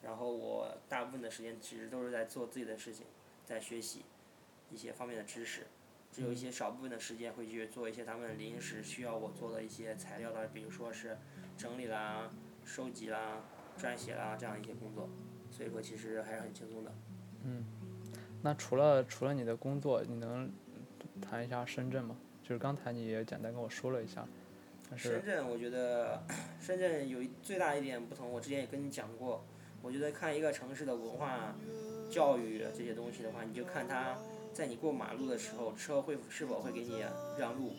[0.00, 3.04] 然后我大部分的时间其实都是在做自己的事情，
[3.44, 4.06] 在学习
[4.70, 5.66] 一些方面的知识，
[6.10, 11.18] 只有一些少部分的时间会去做一些他们临时需要我做的一些材料的，比如说是
[11.58, 12.30] 整理啦、
[12.64, 13.44] 收集啦、
[13.78, 15.06] 撰写啦这样一些工作，
[15.50, 16.94] 所以说其实还是很轻松的。
[17.44, 17.62] 嗯
[18.46, 20.48] 那除了除了你的工作，你能
[21.20, 22.16] 谈一下深圳吗？
[22.44, 24.24] 就是刚才你也简单跟我说了一下，
[24.94, 26.22] 深圳，我觉得
[26.60, 29.42] 深圳有最大一点不同，我之前也跟你讲过。
[29.82, 31.56] 我觉得看一个城市的文化、
[32.08, 34.16] 教育这些东西的话，你就看它
[34.52, 37.04] 在你过马路的时候，车会是否会给你
[37.36, 37.72] 让路。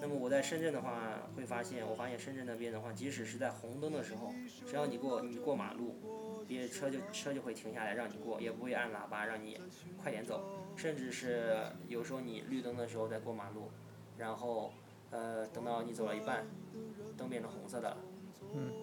[0.00, 4.32] 那么我在深圳的话，会发现，我发现深圳那边的话，即使是在红灯的时候，
[4.66, 5.94] 只要你过你过马路，
[6.50, 9.56] 别车就车就会停下来让你过，也不会按喇叭让你
[9.96, 10.42] 快点走。
[10.74, 13.70] 甚至是有时候你绿灯的时候在过马路，
[14.18, 14.72] 然后
[15.10, 16.44] 呃等到你走了一半，
[17.16, 17.96] 灯变成红色的了。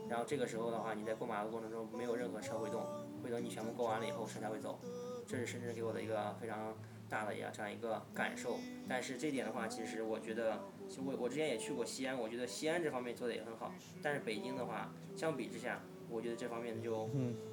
[0.07, 2.81] 然后这个时候的话，你在过马路过程中没有任何车会动，
[3.21, 4.79] 会等你全部过完了以后车才会走。
[5.27, 6.73] 这是深圳给我的一个非常
[7.09, 8.57] 大的一个这样一个感受。
[8.87, 13.73] 但是这点的话，其实我觉得，其实我我之前也去过西安，我觉得西安这方面做的也很好。
[14.01, 17.09] 但是北京的话，相比之下，我觉得这方面就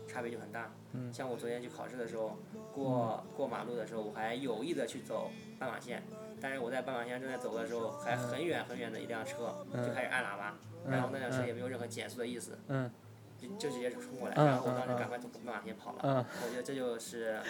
[0.06, 0.72] 差别就很大。
[1.12, 2.36] 像我昨天去考试的时候，
[2.72, 6.02] 过过马路的时候，我还有意的去走斑马线，
[6.40, 10.56] 但是我在斑马线正在走的时候，还很远很远的一辆车就开始按喇叭。
[10.88, 12.90] 然后那辆车也没有任何减速的意思，嗯
[13.38, 15.98] 就就直接冲过来，嗯然后我当时赶快从斑马线跑了。
[16.02, 17.40] 嗯我觉得这就是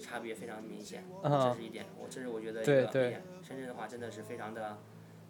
[0.00, 3.22] 差别非常明显，嗯这是一点，我这是我觉得一个点。
[3.42, 4.78] 深圳的话真的是非常的，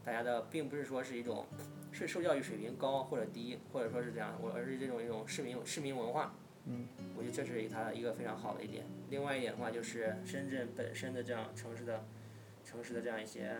[0.04, 1.44] 大家的并不是说是一种
[1.92, 6.34] 是受教育水平高或者低，或者说是这样，我而是这种一种市民市民文化。
[6.64, 6.88] 嗯。
[7.16, 8.84] 我觉得这是它的一个非常好的一点。
[9.10, 12.04] 另外一点的话就是深圳本身的这样城市的
[12.64, 13.56] 城市的这样一些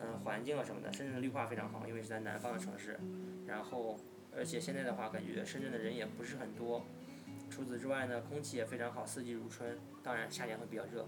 [0.00, 2.98] 嗯环境啊什么的，深圳的绿化非常好，因为是在南方的城市。
[3.46, 3.98] 然后，
[4.36, 6.84] 而且现在的话，感觉深圳的人也不是很多。
[7.48, 9.78] 除此之外呢，空气也非常好，四季如春。
[10.02, 11.06] 当然，夏天会比较热。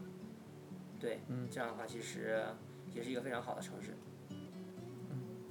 [0.98, 1.20] 对，
[1.51, 2.44] 这样的话其实
[2.92, 3.94] 也是一个非常好的城市。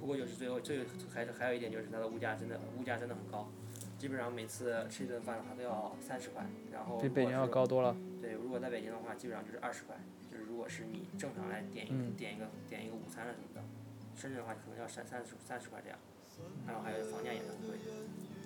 [0.02, 0.84] 不过就是最后最
[1.14, 3.46] 还是还有一点就是它的物价真的物价真的很高，
[4.00, 7.94] 基本上每次吃一顿饭的话都要三十块，然后比北京要高多了。
[8.20, 9.94] 对，如果在北京的话，基本上就是二十块，
[10.28, 13.62] 就是如果是你正常来点一、嗯点一个点一个午餐了什么的，
[14.16, 15.96] 深圳的话可能要三三十三十块这样，
[16.66, 17.78] 然后还有房价也是很贵。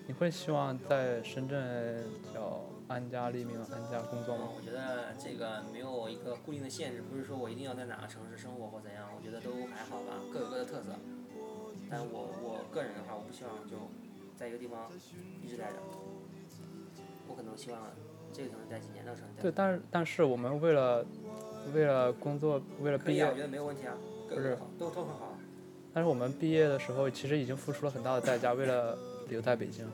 [0.06, 4.50] 你会希望在深圳叫安家立命、安家工作吗？
[4.54, 10.94] 我觉得这个没有一个固定的限制，不是说我一定要在哪个城市生活或怎样，我觉得都还好吧，各有各的特色。
[11.90, 13.76] 但我我个人的话，我不希望就
[14.36, 14.90] 在一个地方
[15.42, 15.76] 一直待着，
[17.28, 17.80] 我可能希望
[18.32, 21.06] 这个城市待几年，那个城市待对，但是但是我们为了
[21.74, 23.94] 为了工作，为了毕业啊，我觉得没有问题啊，
[24.28, 25.38] 不是都，都都很好啊。
[25.94, 29.88] 但是我们毕业的时候，其实已经付出了很大的代价，为了留在北京，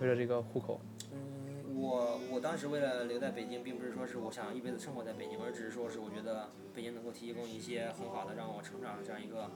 [0.00, 0.80] 为了这个户口。
[1.12, 9.50] 嗯，我我当时为了留在北京，并不是说是我想一辈子生活在北京，而只是说是我觉得北京能够提供一些很好的让我成长的这样一个嗯、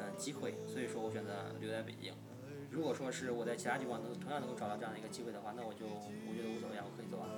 [0.00, 2.14] 呃机会，所以说我选择留在北京。
[2.70, 7.28] 如果说是我在其他地方能同样能够找到这样的一个机会的话，那我就我觉得无所谓啊，我可以走啊。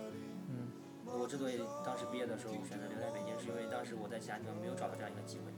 [0.47, 0.71] 嗯。
[1.09, 5.51] 我之所以当时毕业的时候选择留在北京，是因为当时我在其他地方没有找到这样一个机会。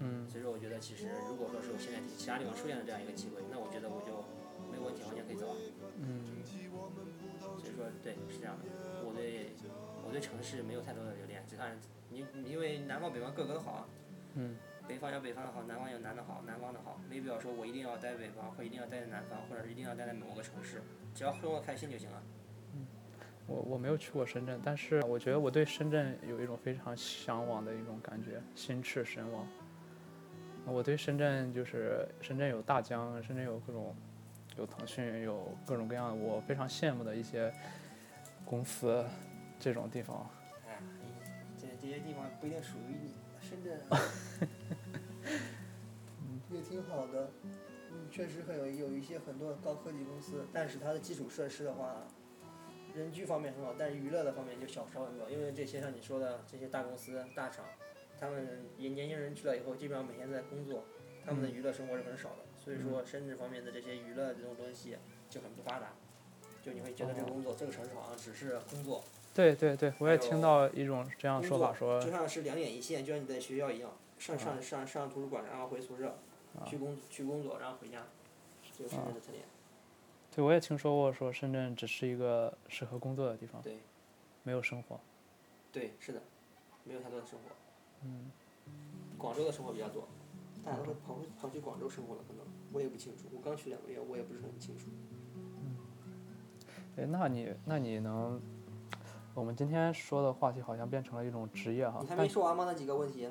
[0.00, 4.22] 嗯所以说，我觉得其实如果说是我现在其他地方出现了这样一个机会，那我觉得我就
[4.70, 5.56] 没有问题，完全可以走啊。
[5.98, 8.64] 嗯所以说，对，是这样的。
[9.02, 9.56] 我对
[10.06, 11.76] 我对城市没有太多的留恋，只看
[12.10, 13.88] 你，你因为南方北方各个都好啊。
[14.34, 14.56] 嗯。
[14.88, 20.82] 北方有北方的好，南方有南的好，南方的好，没必要说我一定要待北方，或一定要待在南方，或者是一定要待在某个城市，
[21.14, 22.22] 只要生活开心就行了。
[23.46, 29.46] 我我没有去过深圳，但是我觉得我对深圳有一种非常向往的一种感觉，心驰神往。
[30.64, 33.94] 我对深圳就是深圳有大疆，深圳有各种
[34.56, 37.52] 有腾讯，有各种各样的我非常羡慕的一些
[38.44, 39.04] 公司，
[39.58, 40.28] 这种地方。
[40.66, 40.78] 哎，
[41.56, 43.80] 这这些地方不一定属于你，深圳。
[46.50, 47.30] 也挺好的，
[47.90, 52.06] 嗯，确实很有有一些很多高科技公司，但是它的基础设施的话，
[52.94, 57.64] 人居方面很好，但是娱乐的方面就小少很多，因为这些像你说的这些大公司大厂，
[58.18, 60.84] 他们年年轻人去了以后，基本上每天在工作，
[61.24, 64.96] 他们的娱乐生活是很少的，所以说深圳方面的这些娱乐这种东西，
[65.28, 65.92] 就很不发达，
[66.62, 76.18] 就你会觉得这个工作、这个城市好像只是工作，对对对，我也听到一种这样说法说就，像是两点一线，就像你在学校一样，上上上上图书馆，然后回宿舍，
[76.66, 78.02] 去工去工作，然后回家，
[78.76, 79.44] 这是深圳的特点。
[80.34, 83.78] 对我也听说过说深圳只是一个适合工作的地方，对
[84.42, 85.00] 没有生活。
[85.72, 86.22] 对，是的，
[86.84, 87.54] 没有太多的生活。
[88.04, 88.30] 嗯。
[89.16, 90.06] 广州的生活比较多，
[90.64, 93.24] 大家都会跑回跑去广州生活了，可能我也不清楚。
[93.34, 94.86] 我刚去两个月，我也不是很清楚。
[96.96, 98.40] 哎，那你那你能，
[99.34, 102.64] 我们今天说的话题好像变成了一种职业哈你，还没说完吗？
[102.64, 103.28] 那几个问题，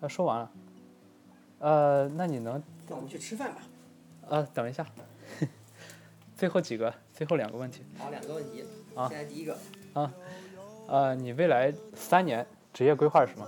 [0.00, 0.52] 呃说完了，
[1.62, 3.62] 呃，那你能那我们去吃饭吧。
[4.28, 4.84] 呃等一下，
[6.36, 8.64] 最后几个最后两个问题，好，两个问题。
[8.96, 9.56] 啊现在第一个，
[9.94, 10.12] 啊
[10.88, 12.44] 呃，你未来三年
[12.74, 13.46] 职业规划是什么？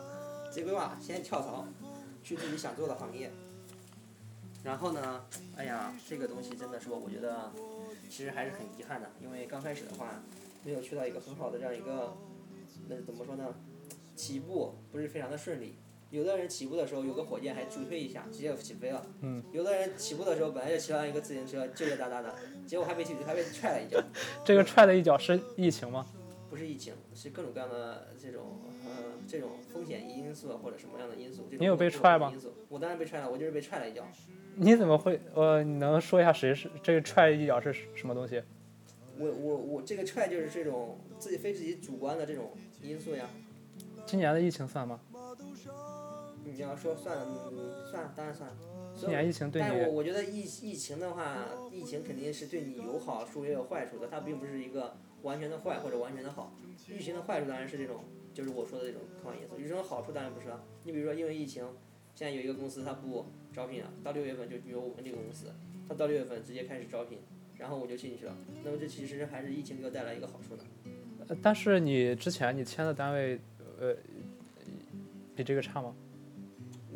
[0.53, 1.67] 职业规划先跳槽，
[2.23, 3.33] 去自己想做的行业。
[4.63, 5.25] 然后呢，
[5.57, 7.51] 哎呀，这个东西真的说，我觉得
[8.09, 10.23] 其实还是很遗憾的，因为刚开始的话，
[10.63, 12.17] 没有去到一个很好的这样一个，
[12.89, 13.53] 那怎么说呢？
[14.15, 15.75] 起步不是非常的顺利。
[16.15, 19.05] 有的人起步的时候有个火箭还助推一下，直接起飞了。
[19.23, 19.43] 嗯。
[19.51, 22.33] 有的人起步的时候本来就骑上一个自行车，救救哒哒的，
[22.65, 24.01] 结果还被还被踹了一脚。
[24.45, 26.07] 这个踹的一脚是疫情吗？
[26.49, 28.93] 不是疫情，是各种各样的这种呃
[29.27, 31.49] 这种风险因素或者什么样的因素。
[31.51, 32.33] 你有被踹吗？
[32.69, 34.07] 我当然被踹了，我就是被踹了一脚。
[34.55, 35.21] 你怎么会？
[35.35, 38.41] 呃，你能说一下谁是这个踹一脚是什么东西？
[39.19, 43.29] 我我我这个踹就是这种自己非自己主观的这种因素呀。
[44.07, 45.01] 今年的疫情算吗？
[46.45, 48.57] 你要说算了，嗯，算了，当然算了。
[48.97, 56.55] 今年疫情对但是我，我觉得疫疫情的话，疫情肯定是对你有好处也有坏处的，它并不是一个完全的坏或者完全的好。
[56.89, 59.55] 疫情的坏处当然是这种，就是我说的这种客观因素。
[59.59, 60.63] 有这种好处当然不是了。
[60.85, 61.65] 你比如说因为疫情，
[62.15, 65.47] 现在有一个公司它不招聘了，到六月份就比如我们这个公司，
[65.89, 67.19] 它到六月份直接开始招聘，
[67.59, 68.37] 然后我就进去了。
[68.63, 70.63] 那么这其实还是疫情给我带来一个好处的。
[71.27, 73.41] 呃但是你之前你签的单位，
[73.81, 73.97] 呃，
[75.35, 75.95] 比这个差吗？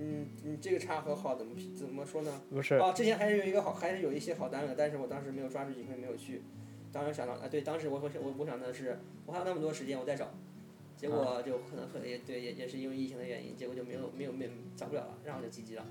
[0.01, 2.41] 嗯，你这个差和好怎么怎么说呢？
[2.51, 6.43] 不是，哦，之前还是有一个好，还是有一些好单位的，但是我当时没有抓住机会，没有去。
[6.93, 10.33] 当时想到，啊，对，当时我我我我想的是，我还有那么多时间，我再找，
[10.97, 15.85] 结果就可能可也对，也也是因为疫情的原因，结果就没有没有没有找不了了，然后就积极了。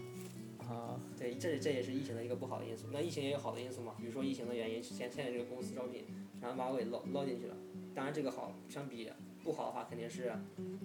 [0.59, 2.87] 啊，对，这这也是疫情的一个不好的因素。
[2.91, 6.05] 那疫情也有好的因素嘛，比如说疫情的原因，现现在这个公司招聘，
[6.41, 7.55] 然后把我给捞捞进去了。
[7.93, 9.09] 当然这个好相比
[9.47, 10.27] 不好的话，肯定是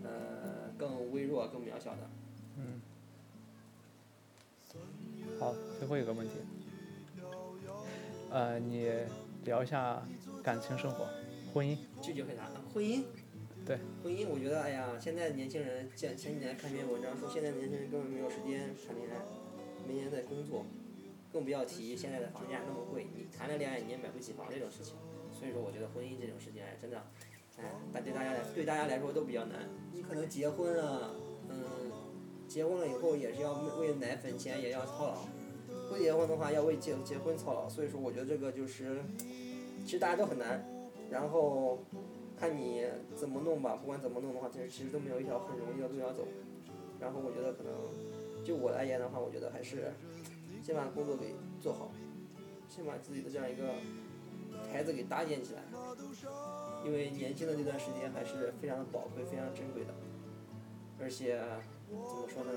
[0.04, 2.08] 呃更微弱、更渺小的。
[2.56, 2.80] 嗯
[5.40, 6.34] 好，最后一个问题，
[8.30, 8.88] 呃，你
[9.44, 10.06] 聊一下
[10.44, 11.08] 感情生活、
[11.52, 11.76] 婚姻。
[12.00, 12.48] 拒绝回答。
[12.72, 13.02] 婚姻，
[13.66, 19.18] 对，婚姻，我觉得，哎呀，现在年轻人前前几年看一篇文章说，现在年轻人根本没有时间谈恋爱，
[19.88, 20.64] 每天在工作，
[21.32, 24.94] 更不要提现在的房价那么贵，你谈了恋爱你也买不起房这种事情。
[25.32, 27.02] 所以说，我觉得婚姻这种事情，哎，真的，
[27.58, 29.68] 哎，但对大家来对大家来说都比较难。
[29.92, 31.14] 你可能结婚了，
[31.48, 31.56] 嗯，
[32.48, 35.26] 结婚了以后也是要为奶粉钱也要操劳，
[35.88, 37.68] 不结婚的话要为结结婚操劳。
[37.68, 39.02] 所以说，我觉得这个就是，
[39.84, 40.64] 其实大家都很难。
[41.10, 41.84] 然后
[42.38, 46.26] 看你怎么弄吧，不管怎么弄的话，其实其实都没有一条很容易的路要走。
[46.98, 47.72] 然后我觉得可能，
[48.44, 49.92] 就我而言的话，我觉得还是
[50.62, 51.92] 先把工作给做好，
[52.66, 53.74] 先把自己的这样一个
[54.70, 55.62] 台子给搭建起来。
[56.84, 59.94] 因为年轻的这段时间还是非常的宝贵、非常珍贵的，
[61.00, 61.40] 而且
[61.88, 62.50] 怎么说呢，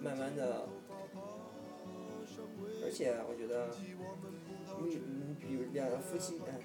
[0.00, 0.68] 慢慢的，
[2.84, 3.66] 而且我觉得，
[4.80, 6.60] 你你比如两个夫妻，哎，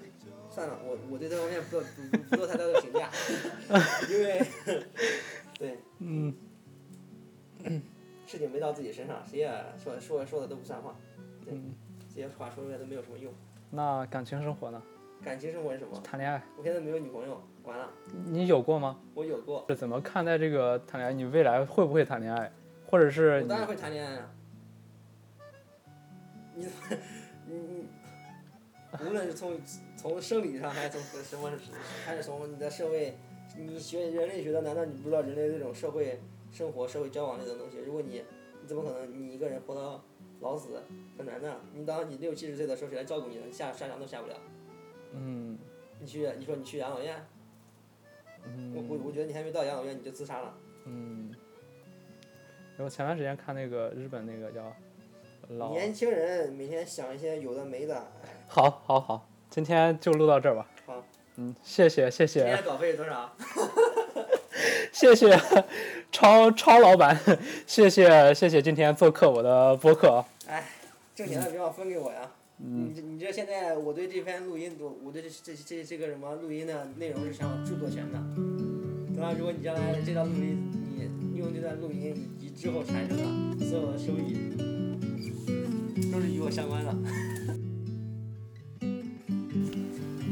[0.48, 3.10] 算了，我我对这方面不不不不做太多的评价，
[4.08, 4.46] 因为
[5.58, 6.32] 对嗯，
[8.28, 10.96] 事情没到自己身上，谁也说说说的都不算话，
[11.44, 11.74] 对嗯，
[12.08, 13.34] 这些话说出来都没有什么用。
[13.74, 14.80] 那感情生活呢？
[15.22, 16.00] 感情生活是什么？
[16.04, 17.90] 谈恋爱，我现在没有女朋友，完了，
[18.26, 19.00] 你有过吗？
[19.14, 21.12] 我有过，是怎么看待这个谈恋爱？
[21.12, 22.52] 你未来会不会谈恋爱？
[22.86, 24.30] 或者是你我当然会谈恋爱啊。
[26.54, 26.66] 你
[27.48, 27.88] 你你，
[29.04, 29.58] 无论是从
[29.96, 31.50] 从生理上还是从什么，
[32.04, 33.16] 还是从你的社会，
[33.56, 36.20] 你学人类学的，难道你不知道人类这种社会
[36.52, 37.78] 生活、社会交往这种东西？
[37.78, 38.22] 如果你
[38.62, 40.04] 你怎么可能你一个人活到
[40.40, 40.82] 老死，
[41.16, 41.60] 很难的。
[41.72, 43.44] 你当你六七十岁的时候，谁来照顾你呢？
[43.50, 44.34] 下下岗都下不了。
[45.12, 45.58] 嗯
[46.00, 47.14] 你去，你说你去养老院，
[48.42, 50.54] 我嗯我我觉得你还没到养老院你就自杀了。
[50.86, 51.34] 嗯。
[52.76, 54.74] 我前段时间看那个日本那个叫
[55.50, 60.68] 老，年轻人每天想一些有的没的， 哎，好好好，今天就录到这儿吧。
[60.84, 61.04] 好。
[61.36, 63.36] 嗯，谢谢谢谢今天稿费是多少？
[64.92, 65.28] 谢谢
[66.14, 67.18] 超超老板，
[67.66, 70.24] 谢谢谢谢今天做客我的播客。
[70.46, 70.64] 哎
[71.12, 72.30] 挣钱的别忘分给我呀。
[72.60, 78.18] 嗯你你知道现在我对这篇录音，我我对这这这这个什么录音的内容是享有著作权的。
[79.16, 80.56] 当然，如果你将来这段录音，
[81.32, 83.16] 你用这段录音以及之后产生
[83.58, 84.36] 的所有的收益，
[86.12, 86.94] 都是与我相关的。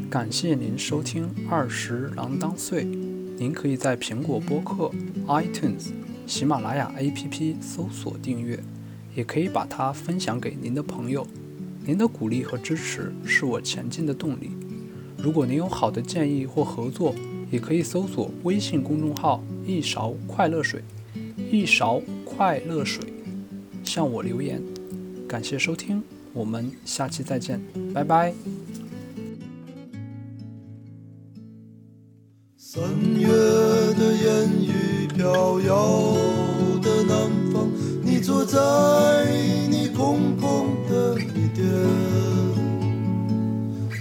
[0.09, 2.85] 感谢您收听《二十郎当岁》，
[3.43, 4.89] 您可以在苹果播客、
[5.27, 5.89] iTunes、
[6.29, 8.57] 喜马拉雅 APP 搜索订阅，
[9.17, 11.27] 也可以把它分享给您的朋友。
[11.85, 14.53] 您的鼓励和支持是我前进的动力。
[15.19, 17.17] 如果您有好的建议或合作，
[17.51, 20.81] 也可以搜索微信公众号“一勺快乐水”，
[21.51, 23.13] 一勺快乐水，
[23.83, 24.63] 向我留言。
[25.27, 26.01] 感谢收听，
[26.33, 27.61] 我们下期再见，
[27.93, 28.33] 拜拜。
[35.23, 36.17] 遥遥
[36.81, 37.71] 的烟雨飘摇的南方，
[38.03, 38.59] 你坐在
[39.71, 41.65] 你空空的米店，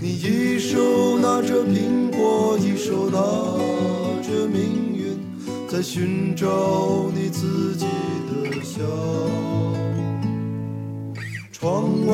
[0.01, 3.19] 你一手拿着苹果，一手拿
[4.24, 5.19] 着命运，
[5.69, 6.47] 在寻找
[7.13, 7.86] 你自己
[8.28, 8.82] 的香。
[11.51, 12.13] 窗外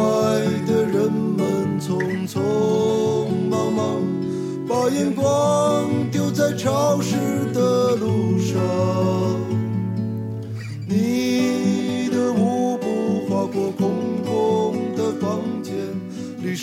[0.67, 2.41] 的人们匆匆
[3.49, 4.01] 忙忙，
[4.67, 7.15] 把眼光丢在潮湿